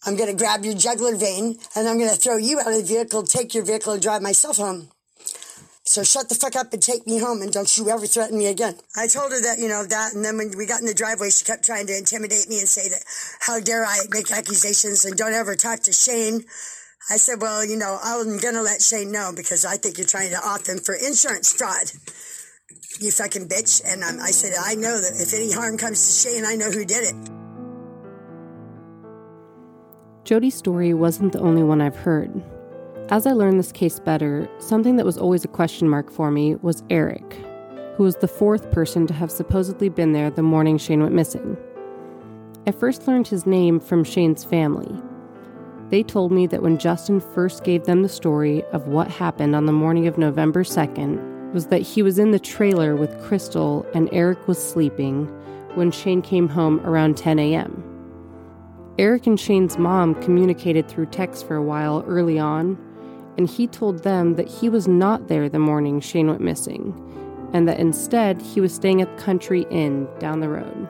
I'm 0.06 0.16
going 0.16 0.30
to 0.30 0.36
grab 0.36 0.64
your 0.64 0.74
jugular 0.74 1.16
vein 1.16 1.58
and 1.74 1.88
I'm 1.88 1.98
going 1.98 2.10
to 2.10 2.16
throw 2.16 2.36
you 2.36 2.60
out 2.60 2.68
of 2.68 2.74
the 2.74 2.82
vehicle, 2.82 3.24
take 3.24 3.52
your 3.52 3.64
vehicle 3.64 3.94
and 3.94 4.02
drive 4.02 4.22
myself 4.22 4.56
home. 4.56 4.90
So 5.88 6.04
shut 6.04 6.28
the 6.28 6.34
fuck 6.34 6.54
up 6.54 6.74
and 6.74 6.82
take 6.82 7.06
me 7.06 7.18
home 7.18 7.40
and 7.40 7.50
don't 7.50 7.78
you 7.78 7.88
ever 7.88 8.04
threaten 8.04 8.36
me 8.36 8.48
again. 8.48 8.76
I 8.94 9.08
told 9.08 9.32
her 9.32 9.40
that, 9.40 9.58
you 9.58 9.68
know, 9.68 9.86
that. 9.86 10.12
And 10.12 10.22
then 10.22 10.36
when 10.36 10.52
we 10.54 10.66
got 10.66 10.80
in 10.80 10.86
the 10.86 10.92
driveway, 10.92 11.30
she 11.30 11.46
kept 11.46 11.64
trying 11.64 11.86
to 11.86 11.96
intimidate 11.96 12.46
me 12.46 12.58
and 12.58 12.68
say 12.68 12.90
that, 12.90 13.02
how 13.40 13.58
dare 13.58 13.86
I 13.86 13.96
make 14.10 14.30
accusations 14.30 15.06
and 15.06 15.16
don't 15.16 15.32
ever 15.32 15.56
talk 15.56 15.80
to 15.84 15.92
Shane. 15.94 16.44
I 17.08 17.16
said, 17.16 17.40
well, 17.40 17.64
you 17.64 17.78
know, 17.78 17.96
I'm 18.04 18.36
going 18.36 18.52
to 18.52 18.60
let 18.60 18.82
Shane 18.82 19.10
know 19.10 19.32
because 19.34 19.64
I 19.64 19.78
think 19.78 19.96
you're 19.96 20.06
trying 20.06 20.28
to 20.28 20.36
off 20.36 20.68
him 20.68 20.76
for 20.76 20.94
insurance 20.94 21.54
fraud. 21.54 21.88
You 23.00 23.10
fucking 23.10 23.48
bitch. 23.48 23.80
And 23.82 24.04
um, 24.04 24.20
I 24.20 24.30
said, 24.30 24.52
I 24.60 24.74
know 24.74 25.00
that 25.00 25.16
if 25.16 25.32
any 25.32 25.52
harm 25.52 25.78
comes 25.78 26.04
to 26.04 26.28
Shane, 26.28 26.44
I 26.44 26.54
know 26.56 26.70
who 26.70 26.84
did 26.84 27.16
it. 27.16 27.16
Jody's 30.24 30.54
story 30.54 30.92
wasn't 30.92 31.32
the 31.32 31.40
only 31.40 31.62
one 31.62 31.80
I've 31.80 31.96
heard. 31.96 32.44
As 33.10 33.26
I 33.26 33.32
learned 33.32 33.58
this 33.58 33.72
case 33.72 33.98
better, 33.98 34.46
something 34.58 34.96
that 34.96 35.06
was 35.06 35.16
always 35.16 35.42
a 35.42 35.48
question 35.48 35.88
mark 35.88 36.10
for 36.10 36.30
me 36.30 36.56
was 36.56 36.82
Eric, 36.90 37.40
who 37.96 38.02
was 38.02 38.16
the 38.16 38.28
fourth 38.28 38.70
person 38.70 39.06
to 39.06 39.14
have 39.14 39.30
supposedly 39.30 39.88
been 39.88 40.12
there 40.12 40.28
the 40.28 40.42
morning 40.42 40.76
Shane 40.76 41.00
went 41.00 41.14
missing. 41.14 41.56
I 42.66 42.70
first 42.70 43.08
learned 43.08 43.26
his 43.26 43.46
name 43.46 43.80
from 43.80 44.04
Shane's 44.04 44.44
family. 44.44 44.94
They 45.88 46.02
told 46.02 46.32
me 46.32 46.46
that 46.48 46.60
when 46.60 46.76
Justin 46.76 47.20
first 47.20 47.64
gave 47.64 47.84
them 47.84 48.02
the 48.02 48.10
story 48.10 48.62
of 48.72 48.88
what 48.88 49.10
happened 49.10 49.56
on 49.56 49.64
the 49.64 49.72
morning 49.72 50.06
of 50.06 50.18
November 50.18 50.62
2nd, 50.62 51.54
was 51.54 51.68
that 51.68 51.80
he 51.80 52.02
was 52.02 52.18
in 52.18 52.32
the 52.32 52.38
trailer 52.38 52.94
with 52.94 53.18
Crystal 53.22 53.86
and 53.94 54.10
Eric 54.12 54.46
was 54.46 54.62
sleeping 54.62 55.24
when 55.76 55.90
Shane 55.90 56.20
came 56.20 56.46
home 56.46 56.78
around 56.80 57.16
10 57.16 57.38
a.m. 57.38 57.82
Eric 58.98 59.26
and 59.26 59.40
Shane's 59.40 59.78
mom 59.78 60.14
communicated 60.16 60.88
through 60.88 61.06
text 61.06 61.46
for 61.46 61.56
a 61.56 61.62
while 61.62 62.04
early 62.06 62.38
on, 62.38 62.76
and 63.38 63.48
he 63.48 63.68
told 63.68 64.02
them 64.02 64.34
that 64.34 64.48
he 64.48 64.68
was 64.68 64.88
not 64.88 65.28
there 65.28 65.48
the 65.48 65.60
morning 65.60 66.00
Shane 66.00 66.26
went 66.26 66.40
missing, 66.40 66.92
and 67.52 67.68
that 67.68 67.78
instead 67.78 68.42
he 68.42 68.60
was 68.60 68.74
staying 68.74 69.00
at 69.00 69.16
the 69.16 69.22
Country 69.22 69.64
Inn 69.70 70.08
down 70.18 70.40
the 70.40 70.48
road. 70.48 70.88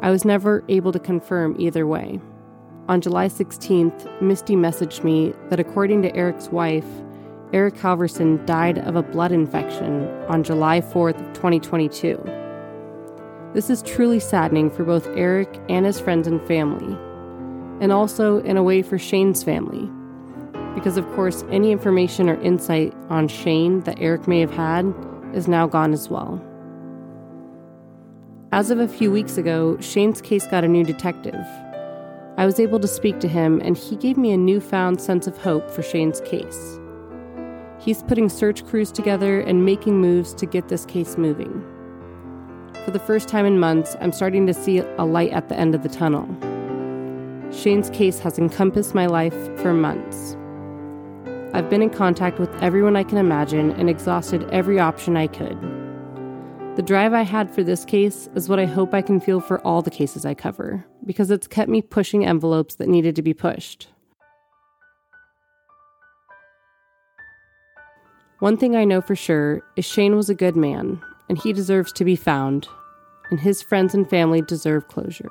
I 0.00 0.10
was 0.10 0.24
never 0.24 0.62
able 0.68 0.92
to 0.92 1.00
confirm 1.00 1.56
either 1.58 1.88
way. 1.88 2.20
On 2.88 3.00
July 3.00 3.26
16th, 3.26 4.22
Misty 4.22 4.54
messaged 4.54 5.02
me 5.02 5.34
that 5.48 5.58
according 5.58 6.02
to 6.02 6.14
Eric's 6.14 6.48
wife, 6.48 6.86
Eric 7.52 7.74
Halverson 7.74 8.44
died 8.46 8.78
of 8.78 8.94
a 8.94 9.02
blood 9.02 9.32
infection 9.32 10.06
on 10.28 10.44
July 10.44 10.80
4th, 10.80 11.18
2022. 11.34 12.22
This 13.54 13.70
is 13.70 13.82
truly 13.82 14.20
saddening 14.20 14.70
for 14.70 14.84
both 14.84 15.06
Eric 15.16 15.60
and 15.68 15.84
his 15.84 15.98
friends 15.98 16.28
and 16.28 16.40
family, 16.46 16.96
and 17.80 17.90
also 17.90 18.38
in 18.40 18.56
a 18.56 18.62
way 18.62 18.82
for 18.82 18.98
Shane's 18.98 19.42
family 19.42 19.90
because, 20.74 20.96
of 20.96 21.06
course, 21.12 21.44
any 21.50 21.72
information 21.72 22.28
or 22.28 22.40
insight 22.40 22.94
on 23.08 23.28
Shane 23.28 23.80
that 23.80 24.00
Eric 24.00 24.26
may 24.26 24.40
have 24.40 24.50
had 24.50 24.94
is 25.32 25.48
now 25.48 25.66
gone 25.66 25.92
as 25.92 26.08
well. 26.08 26.42
As 28.52 28.70
of 28.70 28.78
a 28.78 28.86
few 28.86 29.10
weeks 29.10 29.36
ago, 29.36 29.76
Shane's 29.80 30.20
case 30.20 30.46
got 30.46 30.64
a 30.64 30.68
new 30.68 30.84
detective. 30.84 31.44
I 32.36 32.46
was 32.46 32.60
able 32.60 32.80
to 32.80 32.88
speak 32.88 33.20
to 33.20 33.28
him, 33.28 33.60
and 33.64 33.76
he 33.76 33.96
gave 33.96 34.16
me 34.16 34.32
a 34.32 34.36
newfound 34.36 35.00
sense 35.00 35.26
of 35.26 35.38
hope 35.38 35.70
for 35.70 35.82
Shane's 35.82 36.20
case. 36.20 36.78
He's 37.80 38.02
putting 38.02 38.28
search 38.28 38.64
crews 38.64 38.90
together 38.92 39.40
and 39.40 39.64
making 39.64 40.00
moves 40.00 40.34
to 40.34 40.46
get 40.46 40.68
this 40.68 40.86
case 40.86 41.18
moving. 41.18 41.64
For 42.84 42.90
the 42.90 42.98
first 42.98 43.28
time 43.28 43.46
in 43.46 43.58
months, 43.58 43.96
I'm 44.00 44.12
starting 44.12 44.46
to 44.46 44.54
see 44.54 44.78
a 44.78 45.04
light 45.04 45.32
at 45.32 45.48
the 45.48 45.56
end 45.56 45.74
of 45.74 45.82
the 45.82 45.88
tunnel. 45.88 46.28
Shane's 47.52 47.90
case 47.90 48.18
has 48.20 48.38
encompassed 48.38 48.94
my 48.94 49.06
life 49.06 49.34
for 49.60 49.72
months. 49.72 50.36
I've 51.54 51.70
been 51.70 51.82
in 51.82 51.90
contact 51.90 52.40
with 52.40 52.52
everyone 52.60 52.96
I 52.96 53.04
can 53.04 53.16
imagine 53.16 53.70
and 53.70 53.88
exhausted 53.88 54.42
every 54.50 54.80
option 54.80 55.16
I 55.16 55.28
could. 55.28 55.56
The 56.74 56.82
drive 56.82 57.12
I 57.12 57.22
had 57.22 57.48
for 57.48 57.62
this 57.62 57.84
case 57.84 58.28
is 58.34 58.48
what 58.48 58.58
I 58.58 58.64
hope 58.64 58.92
I 58.92 59.02
can 59.02 59.20
feel 59.20 59.38
for 59.38 59.60
all 59.60 59.80
the 59.80 59.88
cases 59.88 60.26
I 60.26 60.34
cover, 60.34 60.84
because 61.06 61.30
it's 61.30 61.46
kept 61.46 61.70
me 61.70 61.80
pushing 61.80 62.26
envelopes 62.26 62.74
that 62.74 62.88
needed 62.88 63.14
to 63.14 63.22
be 63.22 63.34
pushed. 63.34 63.86
One 68.40 68.56
thing 68.56 68.74
I 68.74 68.84
know 68.84 69.00
for 69.00 69.14
sure 69.14 69.62
is 69.76 69.84
Shane 69.84 70.16
was 70.16 70.28
a 70.28 70.34
good 70.34 70.56
man, 70.56 71.00
and 71.28 71.38
he 71.38 71.52
deserves 71.52 71.92
to 71.92 72.04
be 72.04 72.16
found, 72.16 72.66
and 73.30 73.38
his 73.38 73.62
friends 73.62 73.94
and 73.94 74.10
family 74.10 74.42
deserve 74.42 74.88
closure. 74.88 75.30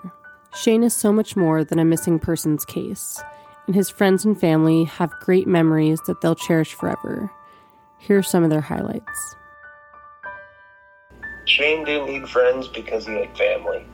Shane 0.55 0.83
is 0.83 0.93
so 0.93 1.11
much 1.11 1.35
more 1.35 1.65
than 1.65 1.79
a 1.79 1.85
missing 1.85 2.17
persons 2.17 2.63
case, 2.63 3.21
and 3.67 3.75
his 3.75 3.89
friends 3.89 4.25
and 4.25 4.39
family 4.39 4.83
have 4.85 5.11
great 5.21 5.47
memories 5.47 5.99
that 6.07 6.21
they'll 6.21 6.35
cherish 6.35 6.73
forever. 6.73 7.31
Here 7.99 8.17
are 8.17 8.23
some 8.23 8.43
of 8.43 8.49
their 8.49 8.61
highlights. 8.61 9.35
Shane 11.45 11.85
didn't 11.85 12.07
need 12.07 12.27
friends 12.27 12.67
because 12.67 13.05
he 13.05 13.13
had 13.13 13.37
family. 13.37 13.85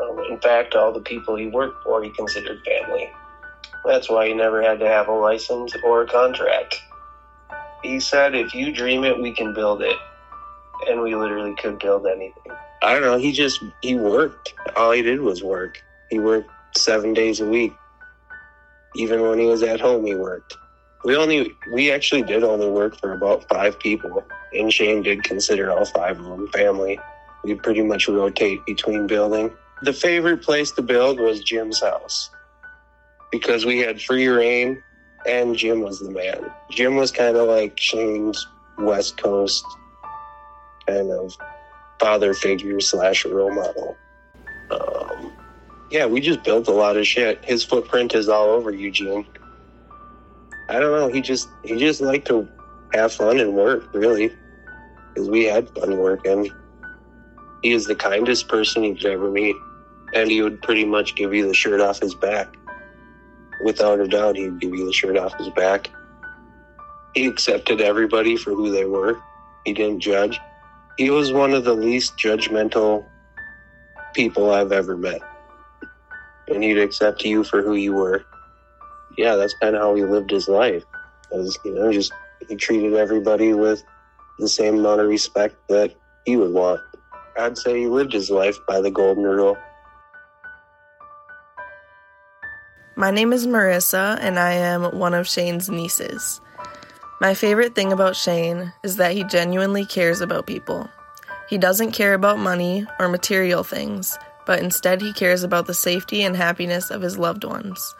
Um, 0.00 0.18
in 0.30 0.40
fact, 0.40 0.74
all 0.74 0.92
the 0.92 1.00
people 1.00 1.36
he 1.36 1.46
worked 1.46 1.82
for 1.84 2.02
he 2.02 2.10
considered 2.10 2.60
family. 2.64 3.10
That's 3.84 4.08
why 4.08 4.28
he 4.28 4.34
never 4.34 4.62
had 4.62 4.78
to 4.80 4.86
have 4.86 5.08
a 5.08 5.12
license 5.12 5.74
or 5.84 6.02
a 6.02 6.06
contract. 6.06 6.80
He 7.82 7.98
said, 7.98 8.34
if 8.34 8.54
you 8.54 8.72
dream 8.72 9.04
it, 9.04 9.20
we 9.20 9.32
can 9.32 9.54
build 9.54 9.82
it. 9.82 9.96
And 10.88 11.00
we 11.00 11.14
literally 11.14 11.54
could 11.56 11.78
build 11.78 12.06
anything. 12.06 12.52
I 12.82 12.94
don't 12.94 13.02
know, 13.02 13.18
he 13.18 13.32
just, 13.32 13.62
he 13.80 13.96
worked. 13.96 14.54
All 14.76 14.92
he 14.92 15.02
did 15.02 15.20
was 15.20 15.42
work. 15.42 15.82
He 16.10 16.18
worked 16.18 16.50
seven 16.76 17.14
days 17.14 17.40
a 17.40 17.46
week. 17.46 17.72
Even 18.94 19.22
when 19.22 19.38
he 19.38 19.46
was 19.46 19.62
at 19.62 19.80
home, 19.80 20.04
he 20.04 20.14
worked. 20.14 20.56
We 21.04 21.16
only, 21.16 21.52
we 21.72 21.90
actually 21.90 22.22
did 22.22 22.44
only 22.44 22.70
work 22.70 22.98
for 23.00 23.12
about 23.12 23.48
five 23.48 23.78
people. 23.78 24.24
And 24.52 24.72
Shane 24.72 25.02
did 25.02 25.24
consider 25.24 25.70
all 25.70 25.84
five 25.84 26.18
of 26.18 26.24
them 26.26 26.48
family. 26.48 26.98
We 27.42 27.54
pretty 27.54 27.82
much 27.82 28.08
rotate 28.08 28.64
between 28.66 29.06
building. 29.06 29.50
The 29.82 29.92
favorite 29.92 30.42
place 30.42 30.70
to 30.72 30.82
build 30.82 31.18
was 31.18 31.40
Jim's 31.40 31.80
house 31.80 32.30
because 33.32 33.64
we 33.64 33.78
had 33.78 34.00
free 34.00 34.28
reign 34.28 34.80
and 35.26 35.56
Jim 35.56 35.80
was 35.80 35.98
the 36.00 36.10
man. 36.10 36.50
Jim 36.70 36.96
was 36.96 37.10
kind 37.10 37.36
of 37.36 37.48
like 37.48 37.78
Shane's 37.78 38.46
West 38.78 39.16
Coast 39.16 39.64
kind 40.86 41.10
of 41.10 41.36
father 41.98 42.34
figure 42.34 42.80
slash 42.80 43.24
role 43.24 43.52
model. 43.52 43.96
Um, 44.70 45.21
yeah, 45.92 46.06
we 46.06 46.20
just 46.20 46.42
built 46.42 46.68
a 46.68 46.72
lot 46.72 46.96
of 46.96 47.06
shit. 47.06 47.44
His 47.44 47.64
footprint 47.64 48.14
is 48.14 48.28
all 48.28 48.48
over 48.48 48.70
Eugene. 48.70 49.26
I 50.68 50.78
don't 50.80 50.98
know. 50.98 51.08
He 51.08 51.20
just 51.20 51.48
he 51.64 51.78
just 51.78 52.00
liked 52.00 52.26
to 52.28 52.48
have 52.94 53.12
fun 53.12 53.38
and 53.38 53.54
work, 53.54 53.92
really, 53.92 54.32
because 55.12 55.28
we 55.28 55.44
had 55.44 55.68
fun 55.70 55.98
working. 55.98 56.50
He 57.62 57.72
is 57.72 57.84
the 57.84 57.94
kindest 57.94 58.48
person 58.48 58.82
you 58.82 58.94
could 58.94 59.06
ever 59.06 59.30
meet, 59.30 59.56
and 60.14 60.30
he 60.30 60.42
would 60.42 60.62
pretty 60.62 60.84
much 60.84 61.14
give 61.14 61.32
you 61.34 61.46
the 61.46 61.54
shirt 61.54 61.80
off 61.80 62.00
his 62.00 62.14
back 62.14 62.56
without 63.62 64.00
a 64.00 64.08
doubt, 64.08 64.36
he'd 64.36 64.60
give 64.60 64.74
you 64.74 64.86
the 64.86 64.92
shirt 64.92 65.16
off 65.16 65.36
his 65.38 65.48
back. 65.50 65.90
He 67.14 67.26
accepted 67.26 67.80
everybody 67.80 68.36
for 68.36 68.50
who 68.50 68.70
they 68.70 68.84
were. 68.84 69.20
He 69.64 69.72
didn't 69.72 70.00
judge. 70.00 70.40
He 70.98 71.10
was 71.10 71.32
one 71.32 71.54
of 71.54 71.64
the 71.64 71.74
least 71.74 72.16
judgmental 72.16 73.04
people 74.14 74.50
I've 74.50 74.72
ever 74.72 74.96
met. 74.96 75.20
And 76.52 76.62
he'd 76.62 76.78
accept 76.78 77.24
you 77.24 77.44
for 77.44 77.62
who 77.62 77.74
you 77.74 77.94
were. 77.94 78.24
Yeah, 79.16 79.36
that's 79.36 79.54
kind 79.54 79.74
of 79.74 79.82
how 79.82 79.94
he 79.94 80.04
lived 80.04 80.30
his 80.30 80.48
life. 80.48 80.84
As 81.32 81.56
you 81.64 81.74
know, 81.74 81.92
just 81.92 82.12
he 82.48 82.56
treated 82.56 82.94
everybody 82.94 83.52
with 83.52 83.82
the 84.38 84.48
same 84.48 84.78
amount 84.78 85.00
of 85.00 85.08
respect 85.08 85.56
that 85.68 85.94
he 86.24 86.36
would 86.36 86.52
want. 86.52 86.80
I'd 87.38 87.56
say 87.56 87.80
he 87.80 87.86
lived 87.86 88.12
his 88.12 88.30
life 88.30 88.58
by 88.66 88.80
the 88.80 88.90
golden 88.90 89.24
rule. 89.24 89.56
My 92.94 93.10
name 93.10 93.32
is 93.32 93.46
Marissa, 93.46 94.18
and 94.20 94.38
I 94.38 94.52
am 94.52 94.98
one 94.98 95.14
of 95.14 95.26
Shane's 95.26 95.70
nieces. 95.70 96.40
My 97.20 97.34
favorite 97.34 97.74
thing 97.74 97.92
about 97.92 98.16
Shane 98.16 98.72
is 98.82 98.96
that 98.96 99.12
he 99.12 99.24
genuinely 99.24 99.86
cares 99.86 100.20
about 100.20 100.46
people. 100.46 100.90
He 101.48 101.56
doesn't 101.56 101.92
care 101.92 102.14
about 102.14 102.38
money 102.38 102.86
or 102.98 103.08
material 103.08 103.64
things, 103.64 104.18
but 104.46 104.60
instead 104.60 105.00
he 105.00 105.12
cares 105.12 105.42
about 105.42 105.66
the 105.66 105.74
safety 105.74 106.22
and 106.22 106.36
happiness 106.36 106.90
of 106.90 107.02
his 107.02 107.18
loved 107.18 107.44
ones. 107.44 107.94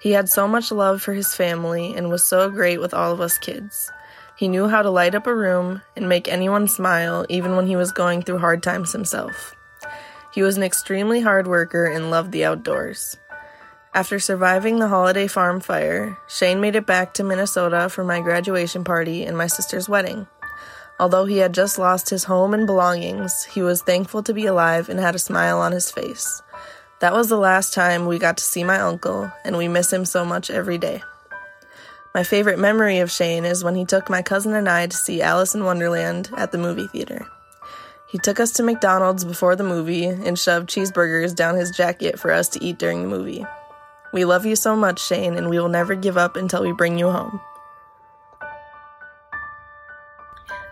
He 0.00 0.12
had 0.12 0.28
so 0.28 0.48
much 0.48 0.72
love 0.72 1.00
for 1.00 1.12
his 1.12 1.34
family 1.34 1.94
and 1.94 2.10
was 2.10 2.24
so 2.24 2.50
great 2.50 2.80
with 2.80 2.92
all 2.92 3.12
of 3.12 3.20
us 3.20 3.38
kids. 3.38 3.90
He 4.36 4.48
knew 4.48 4.68
how 4.68 4.82
to 4.82 4.90
light 4.90 5.14
up 5.14 5.26
a 5.26 5.34
room 5.34 5.82
and 5.96 6.08
make 6.08 6.26
anyone 6.26 6.66
smile 6.66 7.24
even 7.28 7.54
when 7.54 7.66
he 7.66 7.76
was 7.76 7.92
going 7.92 8.22
through 8.22 8.38
hard 8.38 8.62
times 8.62 8.92
himself. 8.92 9.54
He 10.32 10.42
was 10.42 10.56
an 10.56 10.62
extremely 10.62 11.20
hard 11.20 11.46
worker 11.46 11.84
and 11.84 12.10
loved 12.10 12.32
the 12.32 12.44
outdoors. 12.44 13.16
After 13.94 14.18
surviving 14.18 14.78
the 14.78 14.88
holiday 14.88 15.26
farm 15.26 15.60
fire, 15.60 16.18
Shane 16.26 16.60
made 16.62 16.76
it 16.76 16.86
back 16.86 17.12
to 17.14 17.24
Minnesota 17.24 17.90
for 17.90 18.02
my 18.02 18.20
graduation 18.20 18.84
party 18.84 19.24
and 19.24 19.36
my 19.36 19.46
sister's 19.46 19.88
wedding. 19.88 20.26
Although 21.00 21.24
he 21.24 21.38
had 21.38 21.54
just 21.54 21.78
lost 21.78 22.10
his 22.10 22.24
home 22.24 22.54
and 22.54 22.66
belongings, 22.66 23.44
he 23.44 23.62
was 23.62 23.82
thankful 23.82 24.22
to 24.22 24.34
be 24.34 24.46
alive 24.46 24.88
and 24.88 25.00
had 25.00 25.14
a 25.14 25.18
smile 25.18 25.58
on 25.60 25.72
his 25.72 25.90
face. 25.90 26.42
That 27.00 27.12
was 27.12 27.28
the 27.28 27.36
last 27.36 27.74
time 27.74 28.06
we 28.06 28.18
got 28.18 28.36
to 28.36 28.44
see 28.44 28.62
my 28.62 28.78
uncle, 28.78 29.32
and 29.44 29.56
we 29.56 29.66
miss 29.66 29.92
him 29.92 30.04
so 30.04 30.24
much 30.24 30.50
every 30.50 30.78
day. 30.78 31.02
My 32.14 32.22
favorite 32.22 32.58
memory 32.58 32.98
of 32.98 33.10
Shane 33.10 33.44
is 33.44 33.64
when 33.64 33.74
he 33.74 33.86
took 33.86 34.10
my 34.10 34.22
cousin 34.22 34.54
and 34.54 34.68
I 34.68 34.86
to 34.86 34.96
see 34.96 35.22
Alice 35.22 35.54
in 35.54 35.64
Wonderland 35.64 36.30
at 36.36 36.52
the 36.52 36.58
movie 36.58 36.86
theater. 36.86 37.26
He 38.06 38.18
took 38.18 38.38
us 38.38 38.52
to 38.52 38.62
McDonald's 38.62 39.24
before 39.24 39.56
the 39.56 39.64
movie 39.64 40.04
and 40.04 40.38
shoved 40.38 40.68
cheeseburgers 40.68 41.34
down 41.34 41.56
his 41.56 41.70
jacket 41.70 42.18
for 42.18 42.30
us 42.30 42.48
to 42.50 42.62
eat 42.62 42.78
during 42.78 43.02
the 43.02 43.08
movie. 43.08 43.46
We 44.12 44.26
love 44.26 44.44
you 44.44 44.54
so 44.54 44.76
much, 44.76 45.02
Shane, 45.02 45.38
and 45.38 45.48
we 45.48 45.58
will 45.58 45.70
never 45.70 45.94
give 45.94 46.18
up 46.18 46.36
until 46.36 46.60
we 46.62 46.72
bring 46.72 46.98
you 46.98 47.10
home. 47.10 47.40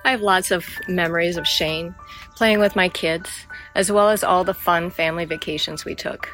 I 0.05 0.11
have 0.11 0.23
lots 0.23 0.51
of 0.51 0.67
memories 0.89 1.37
of 1.37 1.47
Shane 1.47 1.95
playing 2.37 2.59
with 2.59 2.77
my 2.77 2.89
kids, 2.89 3.31
as 3.75 3.93
well 3.93 4.09
as 4.09 4.25
all 4.25 4.45
the 4.45 4.55
fun 4.55 4.91
family 4.91 5.25
vacations 5.25 5.85
we 5.85 5.95
took. 5.95 6.29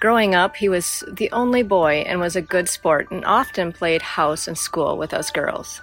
Growing 0.00 0.34
up, 0.34 0.56
he 0.56 0.68
was 0.68 1.02
the 1.10 1.30
only 1.32 1.62
boy 1.62 2.04
and 2.06 2.20
was 2.20 2.36
a 2.36 2.42
good 2.42 2.68
sport 2.68 3.10
and 3.10 3.24
often 3.24 3.72
played 3.72 4.02
house 4.02 4.46
and 4.46 4.56
school 4.56 4.96
with 4.96 5.14
us 5.14 5.30
girls. 5.30 5.82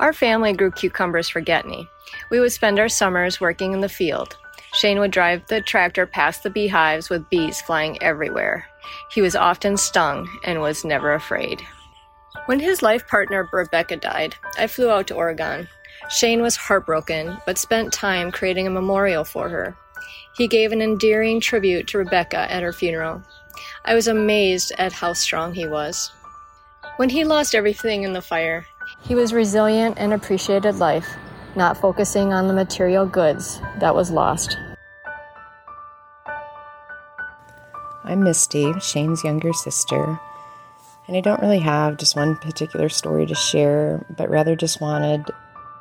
Our 0.00 0.12
family 0.12 0.52
grew 0.52 0.70
cucumbers 0.70 1.28
for 1.28 1.40
Gedney. 1.40 1.88
We 2.30 2.40
would 2.40 2.52
spend 2.52 2.78
our 2.78 2.88
summers 2.88 3.40
working 3.40 3.72
in 3.72 3.80
the 3.80 3.88
field. 3.88 4.36
Shane 4.74 4.98
would 4.98 5.10
drive 5.10 5.46
the 5.46 5.62
tractor 5.62 6.06
past 6.06 6.42
the 6.42 6.50
beehives 6.50 7.08
with 7.08 7.28
bees 7.30 7.62
flying 7.62 8.02
everywhere. 8.02 8.66
He 9.10 9.22
was 9.22 9.34
often 9.34 9.76
stung 9.76 10.28
and 10.44 10.60
was 10.60 10.84
never 10.84 11.14
afraid. 11.14 11.62
When 12.44 12.60
his 12.60 12.82
life 12.82 13.08
partner 13.08 13.48
Rebecca 13.50 13.96
died, 13.96 14.36
I 14.58 14.66
flew 14.66 14.90
out 14.90 15.06
to 15.08 15.14
Oregon. 15.14 15.68
Shane 16.10 16.42
was 16.42 16.56
heartbroken, 16.56 17.38
but 17.46 17.58
spent 17.58 17.92
time 17.92 18.30
creating 18.30 18.66
a 18.66 18.70
memorial 18.70 19.24
for 19.24 19.48
her. 19.48 19.74
He 20.36 20.46
gave 20.46 20.70
an 20.70 20.82
endearing 20.82 21.40
tribute 21.40 21.88
to 21.88 21.98
Rebecca 21.98 22.50
at 22.52 22.62
her 22.62 22.72
funeral. 22.72 23.22
I 23.84 23.94
was 23.94 24.06
amazed 24.06 24.72
at 24.78 24.92
how 24.92 25.14
strong 25.14 25.54
he 25.54 25.66
was. 25.66 26.12
When 26.96 27.08
he 27.08 27.24
lost 27.24 27.54
everything 27.54 28.04
in 28.04 28.12
the 28.12 28.22
fire, 28.22 28.66
he 29.00 29.14
was 29.14 29.32
resilient 29.32 29.96
and 29.98 30.12
appreciated 30.12 30.76
life, 30.76 31.08
not 31.56 31.78
focusing 31.78 32.32
on 32.32 32.46
the 32.46 32.54
material 32.54 33.06
goods 33.06 33.60
that 33.80 33.94
was 33.94 34.10
lost. 34.10 34.56
I'm 38.04 38.22
Misty, 38.22 38.72
Shane's 38.80 39.24
younger 39.24 39.52
sister, 39.52 40.20
and 41.06 41.16
I 41.16 41.20
don't 41.20 41.40
really 41.40 41.60
have 41.60 41.98
just 41.98 42.16
one 42.16 42.36
particular 42.36 42.88
story 42.88 43.26
to 43.26 43.34
share, 43.34 44.04
but 44.16 44.28
rather 44.28 44.56
just 44.56 44.80
wanted 44.80 45.30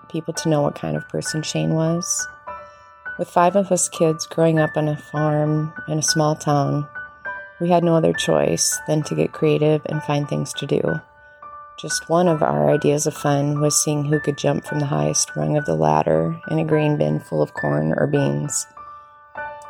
people 0.10 0.34
to 0.36 0.50
know 0.50 0.62
what 0.62 0.76
kind 0.76 0.96
of 0.96 1.08
person 1.10 1.42
Shane 1.42 1.74
was. 1.74 2.28
With 3.18 3.30
five 3.30 3.56
of 3.56 3.72
us 3.72 3.90
kids 3.90 4.28
growing 4.28 4.60
up 4.60 4.76
on 4.76 4.88
a 4.88 4.98
farm 4.98 5.74
in 5.88 6.00
a 6.00 6.04
small 6.04 6.36
town, 6.36 6.88
we 7.60 7.70
had 7.70 7.84
no 7.84 7.96
other 7.96 8.14
choice 8.14 8.78
than 8.88 9.02
to 9.04 9.16
get 9.16 9.32
creative 9.32 9.82
and 9.86 10.04
find 10.04 10.28
things 10.28 10.54
to 10.54 10.68
do. 10.68 11.02
Just 11.80 12.10
one 12.10 12.28
of 12.28 12.44
our 12.44 12.70
ideas 12.70 13.08
of 13.08 13.14
fun 13.14 13.60
was 13.60 13.82
seeing 13.84 14.06
who 14.06 14.20
could 14.20 14.38
jump 14.38 14.66
from 14.66 14.80
the 14.80 14.86
highest 14.86 15.36
rung 15.36 15.58
of 15.58 15.66
the 15.66 15.76
ladder 15.76 16.40
in 16.50 16.60
a 16.60 16.66
grain 16.66 16.98
bin 16.98 17.20
full 17.20 17.42
of 17.42 17.54
corn 17.54 17.94
or 17.98 18.08
beans. 18.08 18.68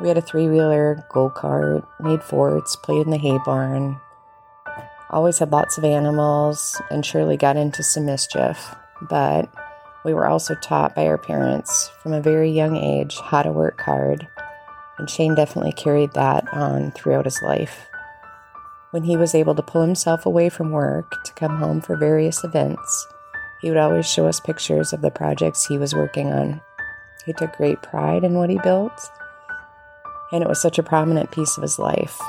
We 0.00 0.08
had 0.08 0.18
a 0.18 0.22
three 0.22 0.48
wheeler, 0.48 1.04
go 1.08 1.30
kart, 1.30 1.86
made 1.98 2.22
forts, 2.22 2.76
played 2.76 3.06
in 3.06 3.10
the 3.10 3.18
hay 3.18 3.38
barn. 3.44 4.00
Always 5.10 5.38
had 5.38 5.52
lots 5.52 5.78
of 5.78 5.84
animals 5.84 6.80
and 6.90 7.06
surely 7.06 7.36
got 7.36 7.56
into 7.56 7.82
some 7.82 8.06
mischief, 8.06 8.74
but 9.02 9.48
we 10.04 10.12
were 10.12 10.26
also 10.26 10.56
taught 10.56 10.96
by 10.96 11.06
our 11.06 11.18
parents 11.18 11.90
from 12.02 12.12
a 12.12 12.20
very 12.20 12.50
young 12.50 12.76
age 12.76 13.18
how 13.20 13.42
to 13.42 13.52
work 13.52 13.80
hard, 13.80 14.26
and 14.98 15.08
Shane 15.08 15.36
definitely 15.36 15.72
carried 15.72 16.12
that 16.14 16.52
on 16.52 16.90
throughout 16.90 17.24
his 17.24 17.40
life. 17.42 17.86
When 18.90 19.04
he 19.04 19.16
was 19.16 19.34
able 19.34 19.54
to 19.54 19.62
pull 19.62 19.82
himself 19.82 20.26
away 20.26 20.48
from 20.48 20.72
work 20.72 21.22
to 21.24 21.32
come 21.34 21.58
home 21.58 21.80
for 21.80 21.96
various 21.96 22.42
events, 22.42 23.06
he 23.60 23.68
would 23.68 23.78
always 23.78 24.10
show 24.10 24.26
us 24.26 24.40
pictures 24.40 24.92
of 24.92 25.02
the 25.02 25.10
projects 25.10 25.66
he 25.66 25.78
was 25.78 25.94
working 25.94 26.32
on. 26.32 26.60
He 27.24 27.32
took 27.32 27.56
great 27.56 27.82
pride 27.82 28.24
in 28.24 28.34
what 28.34 28.50
he 28.50 28.58
built, 28.58 29.10
and 30.32 30.42
it 30.42 30.48
was 30.48 30.60
such 30.60 30.78
a 30.78 30.82
prominent 30.82 31.30
piece 31.30 31.56
of 31.56 31.62
his 31.62 31.78
life. 31.78 32.20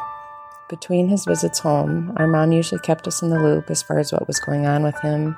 Between 0.70 1.08
his 1.08 1.24
visits 1.24 1.60
home, 1.60 2.14
our 2.18 2.28
mom 2.28 2.52
usually 2.52 2.82
kept 2.82 3.08
us 3.08 3.22
in 3.22 3.30
the 3.30 3.40
loop 3.40 3.70
as 3.70 3.82
far 3.82 4.00
as 4.00 4.12
what 4.12 4.28
was 4.28 4.40
going 4.40 4.66
on 4.66 4.84
with 4.84 5.00
him, 5.00 5.38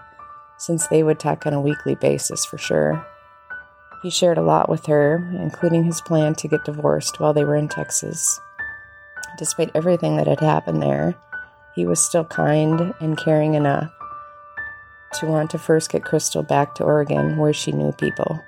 since 0.57 0.88
they 0.88 1.03
would 1.03 1.19
talk 1.19 1.45
on 1.45 1.53
a 1.53 1.62
weekly 1.62 1.93
basis 1.93 2.45
for 2.45 2.57
sure. 2.57 3.05
He 4.01 4.09
shared 4.09 4.39
a 4.39 4.43
lot 4.43 4.69
with 4.69 4.88
her, 4.88 5.17
including 5.39 5.83
his 5.83 6.01
plan 6.01 6.33
to 6.36 6.48
get 6.48 6.65
divorced 6.65 7.19
while 7.19 7.33
they 7.33 7.43
were 7.43 7.55
in 7.55 7.67
Texas. 7.67 8.39
Despite 9.38 9.71
everything 9.75 10.17
that 10.17 10.27
had 10.27 10.39
happened 10.39 10.81
there, 10.81 11.15
he 11.75 11.86
was 11.86 12.03
still 12.03 12.25
kind 12.25 12.93
and 13.00 13.17
caring 13.17 13.53
enough 13.53 13.91
to 15.13 15.27
want 15.27 15.51
to 15.51 15.59
first 15.59 15.91
get 15.91 16.03
Crystal 16.03 16.43
back 16.43 16.75
to 16.75 16.83
Oregon 16.83 17.38
where 17.38 17.53
she 17.53 17.71
knew 17.71 17.91
people. 17.91 18.43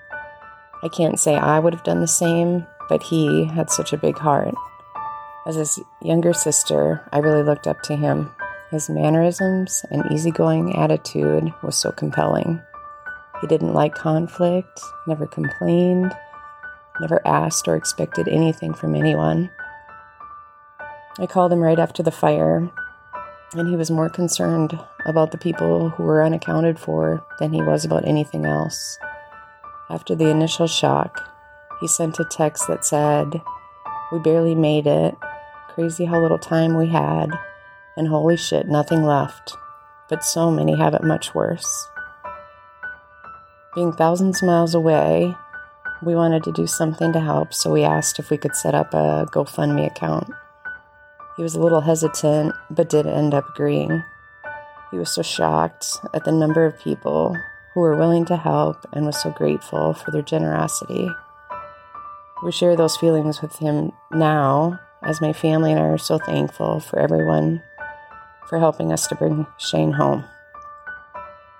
I 0.83 0.87
can't 0.87 1.19
say 1.19 1.35
I 1.35 1.59
would 1.59 1.73
have 1.73 1.83
done 1.83 2.01
the 2.01 2.07
same, 2.07 2.65
but 2.89 3.03
he 3.03 3.45
had 3.45 3.69
such 3.69 3.93
a 3.93 3.97
big 3.97 4.17
heart. 4.17 4.55
As 5.45 5.55
his 5.55 5.79
younger 6.01 6.33
sister, 6.33 7.01
I 7.11 7.17
really 7.17 7.43
looked 7.43 7.67
up 7.67 7.81
to 7.83 7.95
him. 7.95 8.31
His 8.69 8.89
mannerisms 8.89 9.83
and 9.89 10.09
easygoing 10.11 10.75
attitude 10.75 11.51
was 11.63 11.75
so 11.75 11.91
compelling. 11.91 12.61
He 13.41 13.47
didn't 13.47 13.73
like 13.73 13.95
conflict, 13.95 14.79
never 15.07 15.25
complained, 15.25 16.15
never 16.99 17.25
asked 17.27 17.67
or 17.67 17.75
expected 17.75 18.27
anything 18.27 18.73
from 18.73 18.93
anyone. 18.93 19.49
I 21.17 21.25
called 21.25 21.51
him 21.51 21.59
right 21.59 21.79
after 21.79 22.03
the 22.03 22.11
fire, 22.11 22.69
and 23.53 23.67
he 23.67 23.75
was 23.75 23.91
more 23.91 24.09
concerned 24.09 24.79
about 25.05 25.31
the 25.31 25.37
people 25.37 25.89
who 25.89 26.03
were 26.03 26.23
unaccounted 26.23 26.79
for 26.79 27.25
than 27.39 27.51
he 27.51 27.61
was 27.61 27.83
about 27.83 28.07
anything 28.07 28.45
else. 28.45 28.99
After 29.89 30.15
the 30.15 30.29
initial 30.29 30.67
shock, 30.67 31.27
he 31.81 31.87
sent 31.87 32.19
a 32.19 32.25
text 32.25 32.67
that 32.67 32.85
said, 32.85 33.41
We 34.11 34.19
barely 34.19 34.55
made 34.55 34.85
it. 34.85 35.15
Crazy 35.73 36.05
how 36.05 36.21
little 36.21 36.37
time 36.37 36.75
we 36.75 36.87
had. 36.87 37.29
And 37.95 38.07
holy 38.07 38.37
shit, 38.37 38.67
nothing 38.67 39.03
left. 39.03 39.55
But 40.09 40.23
so 40.23 40.51
many 40.51 40.75
have 40.75 40.93
it 40.93 41.03
much 41.03 41.33
worse. 41.33 41.87
Being 43.73 43.93
thousands 43.93 44.41
of 44.41 44.47
miles 44.47 44.75
away, 44.75 45.33
we 46.03 46.13
wanted 46.13 46.43
to 46.43 46.51
do 46.51 46.67
something 46.67 47.13
to 47.13 47.21
help, 47.21 47.53
so 47.53 47.71
we 47.71 47.83
asked 47.83 48.19
if 48.19 48.29
we 48.29 48.37
could 48.37 48.55
set 48.55 48.75
up 48.75 48.93
a 48.93 49.25
GoFundMe 49.31 49.87
account. 49.87 50.29
He 51.37 51.43
was 51.43 51.55
a 51.55 51.61
little 51.61 51.81
hesitant, 51.81 52.53
but 52.69 52.89
did 52.89 53.07
end 53.07 53.33
up 53.33 53.47
agreeing. 53.49 54.03
He 54.91 54.97
was 54.97 55.13
so 55.13 55.21
shocked 55.21 55.99
at 56.13 56.25
the 56.25 56.33
number 56.33 56.65
of 56.65 56.77
people 56.79 57.37
who 57.73 57.79
were 57.79 57.95
willing 57.95 58.25
to 58.25 58.35
help 58.35 58.85
and 58.91 59.05
was 59.05 59.21
so 59.21 59.29
grateful 59.29 59.93
for 59.93 60.11
their 60.11 60.21
generosity. 60.21 61.07
We 62.43 62.51
share 62.51 62.75
those 62.75 62.97
feelings 62.97 63.41
with 63.41 63.55
him 63.57 63.93
now, 64.11 64.81
as 65.03 65.21
my 65.21 65.33
family 65.33 65.71
and 65.71 65.79
I 65.79 65.85
are 65.85 65.97
so 65.97 66.17
thankful 66.17 66.79
for 66.79 66.99
everyone 66.99 67.63
for 68.47 68.59
helping 68.59 68.91
us 68.91 69.07
to 69.07 69.15
bring 69.15 69.47
Shane 69.57 69.93
home. 69.93 70.25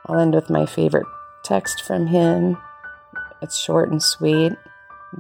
I'll 0.06 0.20
end 0.20 0.36
with 0.36 0.50
my 0.50 0.66
favorite 0.66 1.08
text 1.44 1.84
from 1.84 2.08
him. 2.08 2.58
It's 3.42 3.58
short 3.58 3.90
and 3.90 4.02
sweet, 4.02 4.54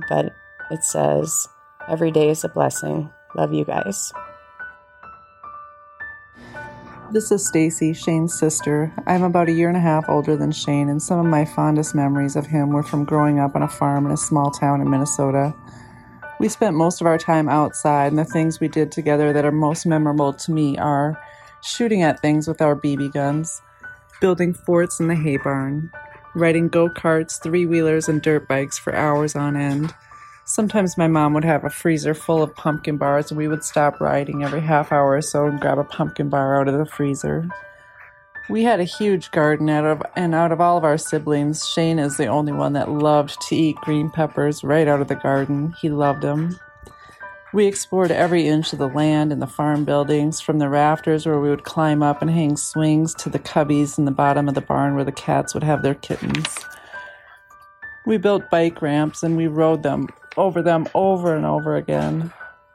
but 0.10 0.34
it 0.70 0.84
says, 0.84 1.48
Every 1.90 2.12
day 2.12 2.30
is 2.30 2.44
a 2.44 2.50
blessing. 2.50 3.12
Love 3.36 3.54
you 3.54 3.66
guys. 3.66 4.14
This 7.12 7.32
is 7.32 7.46
Stacy, 7.46 7.94
Shane's 7.94 8.38
sister. 8.38 8.94
I'm 9.06 9.24
about 9.24 9.50
a 9.50 9.52
year 9.52 9.68
and 9.68 9.76
a 9.76 9.82
half 9.82 10.08
older 10.08 10.38
than 10.38 10.52
Shane, 10.52 10.88
and 10.88 11.02
some 11.02 11.20
of 11.20 11.26
my 11.26 11.44
fondest 11.44 11.94
memories 11.94 12.38
of 12.38 12.46
him 12.46 12.70
were 12.70 12.84
from 12.84 13.04
growing 13.04 13.40
up 13.40 13.56
on 13.56 13.64
a 13.64 13.68
farm 13.68 14.06
in 14.06 14.14
a 14.14 14.18
small 14.18 14.50
town 14.52 14.80
in 14.80 14.90
Minnesota. 14.90 15.54
We 16.42 16.50
spent 16.50 16.76
most 16.76 17.02
of 17.02 17.06
our 17.06 17.20
time 17.20 17.48
outside, 17.48 18.08
and 18.08 18.18
the 18.18 18.26
things 18.26 18.60
we 18.60 18.68
did 18.68 18.92
together 18.92 19.32
that 19.32 19.46
are 19.46 19.52
most 19.52 19.86
memorable 19.86 20.34
to 20.34 20.52
me 20.52 20.76
are 20.76 21.16
shooting 21.62 22.02
at 22.02 22.20
things 22.20 22.48
with 22.48 22.64
our 22.64 22.76
BB 22.76 23.14
guns, 23.14 23.62
building 24.20 24.52
forts 24.52 25.00
in 25.00 25.08
the 25.08 25.14
hay 25.14 25.38
barn, 25.38 25.92
riding 26.34 26.68
go 26.68 26.90
karts, 26.90 27.40
three 27.40 27.68
wheelers, 27.68 28.10
and 28.10 28.24
dirt 28.24 28.48
bikes 28.48 28.80
for 28.80 28.96
hours 28.96 29.36
on 29.36 29.56
end. 29.56 29.94
Sometimes 30.44 30.98
my 30.98 31.08
mom 31.08 31.36
would 31.36 31.46
have 31.46 31.64
a 31.64 31.70
freezer 31.70 32.16
full 32.16 32.42
of 32.42 32.56
pumpkin 32.56 32.98
bars, 32.98 33.30
and 33.30 33.38
we 33.38 33.48
would 33.48 33.64
stop 33.64 34.02
riding 34.02 34.44
every 34.44 34.62
half 34.62 34.92
hour 34.92 35.12
or 35.12 35.22
so 35.22 35.46
and 35.46 35.62
grab 35.62 35.78
a 35.78 35.84
pumpkin 35.84 36.30
bar 36.30 36.60
out 36.60 36.68
of 36.68 36.76
the 36.76 36.88
freezer. 36.88 37.48
We 38.50 38.64
had 38.64 38.80
a 38.80 38.86
huge 38.86 39.32
garden 39.32 39.70
out 39.70 39.86
of 39.86 40.04
and 40.16 40.36
out 40.36 40.52
of 40.52 40.60
all 40.60 40.78
of 40.78 40.84
our 40.84 40.98
siblings, 40.98 41.68
Shane 41.68 42.00
is 42.00 42.18
the 42.18 42.28
only 42.28 42.52
one 42.52 42.74
that 42.74 42.90
loved 42.90 43.40
to 43.48 43.56
eat 43.56 43.78
green 43.78 44.10
peppers 44.10 44.64
right 44.64 44.88
out 44.88 45.00
of 45.00 45.08
the 45.08 45.16
garden. 45.16 45.74
He 45.80 45.90
loved 45.90 46.22
them. 46.22 46.60
We 47.54 47.66
explored 47.66 48.12
every 48.12 48.48
inch 48.48 48.72
of 48.72 48.80
the 48.80 48.88
land 48.88 49.32
and 49.32 49.42
the 49.42 49.48
farm 49.48 49.84
buildings, 49.84 50.40
from 50.40 50.60
the 50.60 50.70
rafters 50.70 51.26
where 51.26 51.40
we 51.40 51.50
would 51.50 51.66
climb 51.66 52.02
up 52.02 52.22
and 52.22 52.32
hang 52.32 52.56
swings 52.58 53.14
to 53.16 53.30
the 53.30 53.40
cubbies 53.40 53.98
in 53.98 54.06
the 54.06 54.12
bottom 54.12 54.48
of 54.48 54.56
the 54.56 54.62
barn 54.62 54.96
where 54.96 55.04
the 55.04 55.12
cats 55.12 55.54
would 55.54 55.64
have 55.64 55.82
their 55.82 55.96
kittens. 55.96 56.48
We 58.06 58.18
built 58.18 58.50
bike 58.50 58.82
ramps 58.82 59.22
and 59.22 59.38
we 59.38 59.48
rode 59.48 59.84
them 59.84 60.08
over 60.38 60.62
them 60.62 60.88
over 60.96 61.36
and 61.36 61.46
over 61.46 61.76
again. 61.76 62.34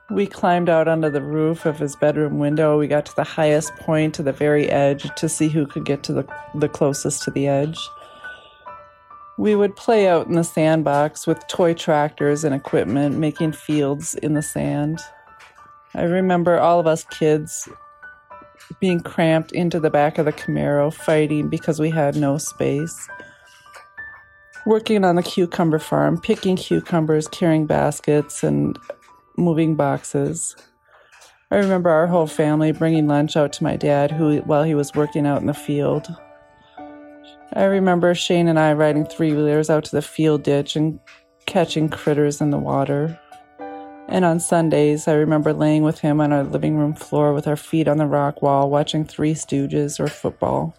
We 0.09 0.27
climbed 0.27 0.69
out 0.69 0.87
onto 0.87 1.11
the 1.11 1.21
roof 1.23 1.67
of 1.67 1.79
his 1.79 1.97
bedroom 1.97 2.39
window. 2.39 2.79
We 2.79 2.87
got 2.87 3.07
to 3.07 3.17
the 3.17 3.25
highest 3.25 3.75
point 3.77 4.15
to 4.15 4.23
the 4.23 4.33
very 4.33 4.69
edge 4.71 5.13
to 5.17 5.29
see 5.29 5.49
who 5.49 5.67
could 5.67 5.85
get 5.85 6.05
to 6.05 6.13
the, 6.13 6.27
the 6.55 6.69
closest 6.69 7.25
to 7.25 7.33
the 7.33 7.49
edge. 7.49 7.79
We 9.37 9.57
would 9.57 9.75
play 9.75 10.07
out 10.09 10.29
in 10.29 10.35
the 10.35 10.45
sandbox 10.45 11.27
with 11.27 11.47
toy 11.49 11.75
tractors 11.75 12.45
and 12.45 12.55
equipment, 12.55 13.19
making 13.19 13.53
fields 13.53 14.15
in 14.15 14.35
the 14.35 14.43
sand. 14.43 15.01
I 15.95 16.05
remember 16.05 16.59
all 16.59 16.79
of 16.79 16.87
us 16.87 17.05
kids 17.05 17.69
being 18.81 19.01
cramped 19.01 19.53
into 19.53 19.81
the 19.81 19.91
back 19.91 20.19
of 20.19 20.25
the 20.25 20.33
Camaro, 20.33 20.95
fighting 20.95 21.49
because 21.49 21.81
we 21.81 21.91
had 21.91 22.17
no 22.17 22.39
space 22.39 23.09
working 24.67 25.05
on 25.05 25.15
the 25.15 25.23
cucumber 25.23 25.79
farm, 25.79 26.21
picking 26.21 26.57
cucumbers, 26.57 27.29
carrying 27.29 27.67
baskets, 27.67 28.43
and 28.43 28.79
moving 29.37 29.75
boxes. 29.75 30.57
I 31.51 31.57
remember 31.57 31.91
our 31.91 32.07
whole 32.07 32.27
family 32.27 32.73
bringing 32.73 33.07
lunch 33.07 33.37
out 33.37 33.53
to 33.55 33.65
my 33.65 33.77
dad 33.77 34.11
who 34.11 34.39
while 34.39 34.65
he 34.65 34.75
was 34.75 34.95
working 34.95 35.27
out 35.27 35.41
in 35.41 35.47
the 35.47 35.55
field. 35.55 36.09
I 37.53 37.65
remember 37.65 38.15
Shane 38.15 38.49
and 38.49 38.59
I 38.59 38.73
riding 38.73 39.07
three 39.07 39.33
wheelers 39.33 39.71
out 39.71 39.85
to 39.85 39.93
the 39.93 40.03
field 40.03 40.43
ditch 40.43 40.77
and 40.77 40.99
catching 41.47 41.89
critters 41.89 42.41
in 42.41 42.51
the 42.51 42.59
water. 42.59 43.19
And 44.09 44.25
on 44.25 44.41
Sundays, 44.41 45.09
I 45.09 45.15
remember 45.15 45.53
laying 45.53 45.83
with 45.83 46.01
him 46.01 46.21
on 46.21 46.33
our 46.33 46.45
living 46.45 46.77
room 46.77 46.95
floor 46.95 47.33
with 47.33 47.47
our 47.47 47.57
feet 47.57 47.89
on 47.89 47.99
the 47.99 48.07
rock 48.07 48.43
wall, 48.43 48.71
watching 48.71 49.05
Three 49.05 49.35
Stooges 49.35 49.99
or 49.99 50.07
football. 50.07 50.77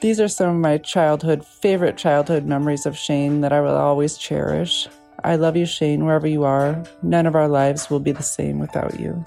These 0.00 0.20
are 0.20 0.28
some 0.28 0.50
of 0.50 0.56
my 0.56 0.78
childhood, 0.78 1.44
favorite 1.44 1.96
childhood 1.96 2.44
memories 2.44 2.86
of 2.86 2.96
Shane 2.96 3.40
that 3.40 3.52
I 3.52 3.60
will 3.60 3.76
always 3.76 4.16
cherish. 4.18 4.88
I 5.24 5.36
love 5.36 5.56
you, 5.56 5.66
Shane, 5.66 6.04
wherever 6.04 6.26
you 6.26 6.44
are. 6.44 6.82
None 7.02 7.26
of 7.26 7.34
our 7.34 7.48
lives 7.48 7.90
will 7.90 8.00
be 8.00 8.12
the 8.12 8.22
same 8.22 8.58
without 8.58 8.98
you. 9.00 9.24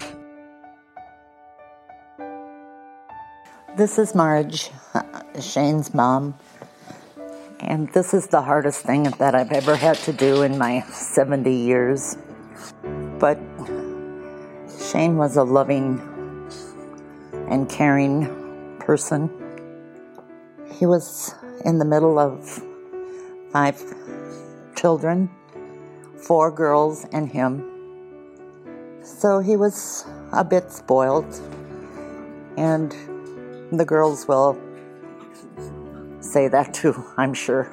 This 3.76 3.98
is 3.98 4.14
Marge, 4.14 4.70
Shane's 5.40 5.94
mom. 5.94 6.34
And 7.60 7.92
this 7.92 8.14
is 8.14 8.26
the 8.28 8.42
hardest 8.42 8.82
thing 8.82 9.04
that 9.04 9.34
I've 9.34 9.52
ever 9.52 9.76
had 9.76 9.96
to 9.98 10.12
do 10.12 10.42
in 10.42 10.58
my 10.58 10.80
70 10.90 11.52
years. 11.52 12.16
But 13.18 13.38
Shane 14.90 15.16
was 15.16 15.36
a 15.36 15.44
loving 15.44 16.00
and 17.48 17.68
caring 17.68 18.76
person. 18.80 19.30
He 20.72 20.86
was 20.86 21.34
in 21.64 21.78
the 21.78 21.84
middle 21.84 22.18
of 22.18 22.62
five 23.52 23.82
children, 24.74 25.30
four 26.22 26.50
girls, 26.50 27.06
and 27.12 27.30
him. 27.30 27.64
So 29.02 29.40
he 29.40 29.56
was 29.56 30.04
a 30.32 30.44
bit 30.44 30.70
spoiled, 30.70 31.40
and 32.56 32.92
the 33.72 33.84
girls 33.84 34.28
will 34.28 34.58
say 36.20 36.48
that 36.48 36.74
too, 36.74 37.04
I'm 37.16 37.34
sure. 37.34 37.70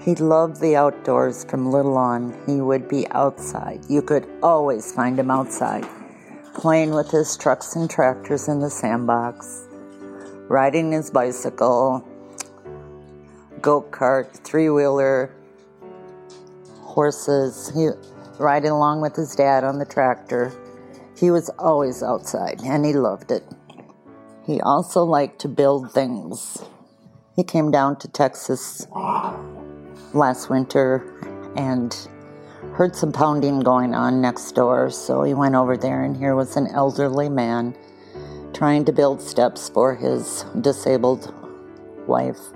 He 0.00 0.16
loved 0.16 0.60
the 0.60 0.74
outdoors 0.74 1.44
from 1.44 1.70
little 1.70 1.96
on. 1.96 2.36
He 2.46 2.60
would 2.60 2.88
be 2.88 3.06
outside. 3.12 3.84
You 3.88 4.02
could 4.02 4.28
always 4.42 4.92
find 4.92 5.16
him 5.16 5.30
outside 5.30 5.86
playing 6.54 6.92
with 6.92 7.10
his 7.10 7.36
trucks 7.36 7.76
and 7.76 7.88
tractors 7.88 8.48
in 8.48 8.60
the 8.60 8.70
sandbox, 8.70 9.66
riding 10.48 10.92
his 10.92 11.10
bicycle, 11.10 12.06
go 13.62 13.80
kart, 13.80 14.28
three 14.44 14.68
wheeler, 14.68 15.32
horses. 16.80 17.70
He 17.72 17.88
riding 18.38 18.70
along 18.70 19.00
with 19.00 19.14
his 19.14 19.34
dad 19.34 19.64
on 19.64 19.78
the 19.78 19.84
tractor. 19.84 20.52
He 21.16 21.30
was 21.30 21.48
always 21.58 22.02
outside 22.02 22.60
and 22.64 22.84
he 22.84 22.92
loved 22.92 23.30
it. 23.30 23.44
He 24.44 24.60
also 24.60 25.04
liked 25.04 25.40
to 25.42 25.48
build 25.48 25.92
things. 25.92 26.58
He 27.36 27.44
came 27.44 27.70
down 27.70 27.98
to 28.00 28.08
Texas 28.08 28.86
last 30.12 30.50
winter 30.50 31.52
and 31.56 31.96
heard 32.74 32.96
some 32.96 33.12
pounding 33.12 33.60
going 33.60 33.94
on 33.94 34.20
next 34.20 34.52
door, 34.52 34.90
so 34.90 35.22
he 35.22 35.34
went 35.34 35.54
over 35.54 35.76
there, 35.76 36.04
and 36.04 36.16
here 36.16 36.34
was 36.34 36.56
an 36.56 36.66
elderly 36.68 37.28
man 37.28 37.76
trying 38.52 38.84
to 38.84 38.92
build 38.92 39.20
steps 39.20 39.68
for 39.68 39.94
his 39.94 40.44
disabled 40.60 41.32
wife 42.06 42.52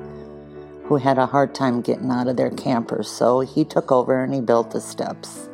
who 0.86 0.96
had 0.96 1.18
a 1.18 1.26
hard 1.26 1.54
time 1.54 1.80
getting 1.80 2.10
out 2.10 2.28
of 2.28 2.36
their 2.36 2.50
camper. 2.50 3.02
So 3.02 3.40
he 3.40 3.64
took 3.64 3.90
over 3.90 4.22
and 4.22 4.32
he 4.32 4.40
built 4.40 4.70
the 4.70 4.80
steps. 4.80 5.48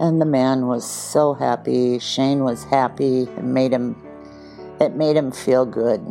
And 0.00 0.20
the 0.20 0.26
man 0.26 0.66
was 0.66 0.88
so 0.88 1.34
happy. 1.34 2.00
Shane 2.00 2.42
was 2.42 2.64
happy. 2.64 3.22
It 3.22 3.44
made 3.44 3.72
him 3.72 3.96
it 4.80 4.96
made 4.96 5.16
him 5.16 5.30
feel 5.30 5.64
good. 5.64 6.04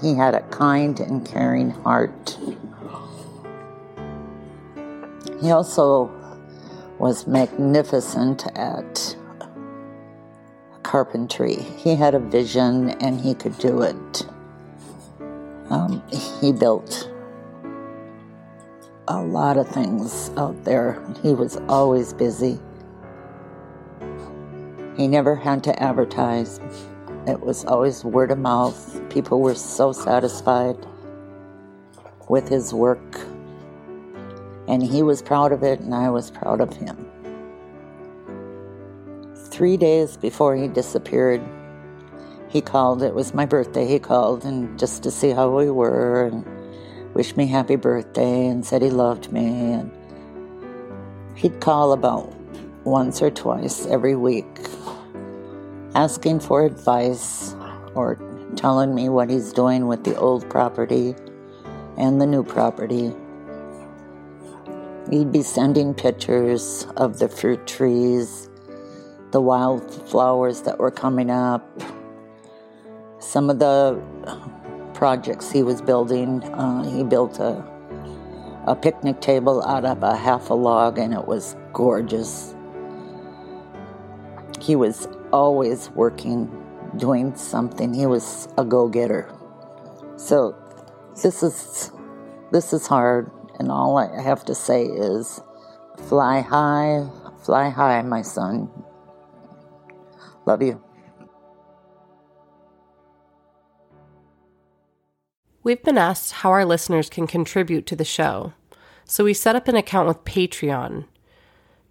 He 0.00 0.14
had 0.14 0.34
a 0.34 0.40
kind 0.48 0.98
and 1.00 1.26
caring 1.26 1.70
heart. 1.70 2.38
He 5.42 5.50
also 5.50 6.10
was 6.98 7.26
magnificent 7.26 8.46
at 8.56 9.16
carpentry. 10.82 11.56
He 11.56 11.94
had 11.94 12.14
a 12.14 12.18
vision 12.18 12.90
and 13.02 13.20
he 13.20 13.34
could 13.34 13.58
do 13.58 13.82
it. 13.82 14.26
Um, 15.68 16.02
he 16.40 16.52
built 16.52 17.10
a 19.10 19.22
lot 19.22 19.56
of 19.56 19.66
things 19.66 20.30
out 20.36 20.64
there. 20.64 21.02
He 21.22 21.32
was 21.32 21.56
always 21.66 22.12
busy. 22.12 22.60
He 24.98 25.08
never 25.08 25.34
had 25.34 25.64
to 25.64 25.82
advertise. 25.82 26.60
It 27.26 27.40
was 27.40 27.64
always 27.64 28.04
word 28.04 28.30
of 28.30 28.38
mouth. 28.38 29.00
People 29.08 29.40
were 29.40 29.54
so 29.54 29.92
satisfied 29.92 30.76
with 32.28 32.48
his 32.48 32.74
work. 32.74 33.20
And 34.66 34.82
he 34.82 35.02
was 35.02 35.22
proud 35.22 35.52
of 35.52 35.62
it, 35.62 35.80
and 35.80 35.94
I 35.94 36.10
was 36.10 36.30
proud 36.30 36.60
of 36.60 36.74
him. 36.74 37.10
Three 39.34 39.78
days 39.78 40.18
before 40.18 40.54
he 40.54 40.68
disappeared, 40.68 41.40
he 42.48 42.60
called. 42.60 43.02
It 43.02 43.14
was 43.14 43.32
my 43.32 43.46
birthday. 43.46 43.86
He 43.86 43.98
called 43.98 44.44
and 44.44 44.78
just 44.78 45.02
to 45.04 45.10
see 45.10 45.30
how 45.30 45.56
we 45.56 45.70
were 45.70 46.26
and 46.26 46.57
wished 47.14 47.36
me 47.36 47.46
happy 47.46 47.76
birthday 47.76 48.46
and 48.46 48.64
said 48.64 48.82
he 48.82 48.90
loved 48.90 49.32
me. 49.32 49.72
And 49.72 49.90
he'd 51.34 51.60
call 51.60 51.92
about 51.92 52.34
once 52.84 53.20
or 53.20 53.30
twice 53.30 53.86
every 53.86 54.16
week, 54.16 54.46
asking 55.94 56.40
for 56.40 56.64
advice 56.64 57.54
or 57.94 58.18
telling 58.56 58.94
me 58.94 59.08
what 59.08 59.30
he's 59.30 59.52
doing 59.52 59.86
with 59.86 60.04
the 60.04 60.16
old 60.16 60.48
property 60.48 61.14
and 61.96 62.20
the 62.20 62.26
new 62.26 62.42
property. 62.42 63.12
He'd 65.10 65.32
be 65.32 65.42
sending 65.42 65.94
pictures 65.94 66.86
of 66.96 67.18
the 67.18 67.28
fruit 67.28 67.66
trees, 67.66 68.48
the 69.30 69.40
wildflowers 69.40 70.62
that 70.62 70.78
were 70.78 70.90
coming 70.90 71.30
up, 71.30 71.66
some 73.18 73.50
of 73.50 73.58
the 73.58 74.00
projects 74.98 75.50
he 75.52 75.62
was 75.62 75.80
building. 75.80 76.42
Uh, 76.52 76.82
he 76.82 77.04
built 77.04 77.38
a, 77.38 77.64
a 78.66 78.74
picnic 78.74 79.20
table 79.20 79.62
out 79.62 79.84
of 79.84 80.02
a 80.02 80.16
half 80.16 80.50
a 80.50 80.54
log, 80.54 80.98
and 80.98 81.14
it 81.14 81.26
was 81.26 81.56
gorgeous. 81.72 82.56
He 84.60 84.74
was 84.74 85.06
always 85.32 85.88
working, 85.90 86.50
doing 86.96 87.36
something. 87.36 87.94
He 87.94 88.06
was 88.06 88.48
a 88.58 88.64
go-getter. 88.64 89.32
So 90.16 90.56
this 91.22 91.44
is 91.44 91.92
this 92.50 92.72
is 92.72 92.88
hard. 92.88 93.30
And 93.60 93.70
all 93.70 93.98
I 93.98 94.20
have 94.20 94.44
to 94.46 94.54
say 94.54 94.84
is 94.84 95.40
fly 96.08 96.40
high, 96.40 97.06
fly 97.44 97.70
high, 97.70 98.02
my 98.02 98.22
son. 98.22 98.70
Love 100.44 100.62
you. 100.62 100.87
We've 105.62 105.82
been 105.82 105.98
asked 105.98 106.32
how 106.32 106.50
our 106.50 106.64
listeners 106.64 107.10
can 107.10 107.26
contribute 107.26 107.84
to 107.86 107.96
the 107.96 108.04
show, 108.04 108.52
so 109.04 109.24
we 109.24 109.34
set 109.34 109.56
up 109.56 109.68
an 109.68 109.76
account 109.76 110.08
with 110.08 110.24
Patreon. 110.24 111.04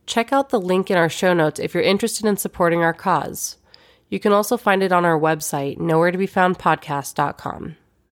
Check 0.06 0.32
out 0.32 0.50
the 0.50 0.60
link 0.60 0.90
in 0.90 0.98
our 0.98 1.10
show 1.10 1.34
notes 1.34 1.60
if 1.60 1.74
you're 1.74 1.84
interested 1.84 2.26
in 2.26 2.38
supporting 2.38 2.82
our 2.82 2.94
cause. 2.94 3.58
You 4.10 4.20
can 4.20 4.32
also 4.32 4.56
find 4.56 4.82
it 4.82 4.94
on 4.94 5.04
our 5.04 5.20
website, 5.20 5.80
nowhere 5.80 6.12
to 6.12 6.18
be 6.18 6.28
found 6.28 6.58
podcast.com. 6.58 7.76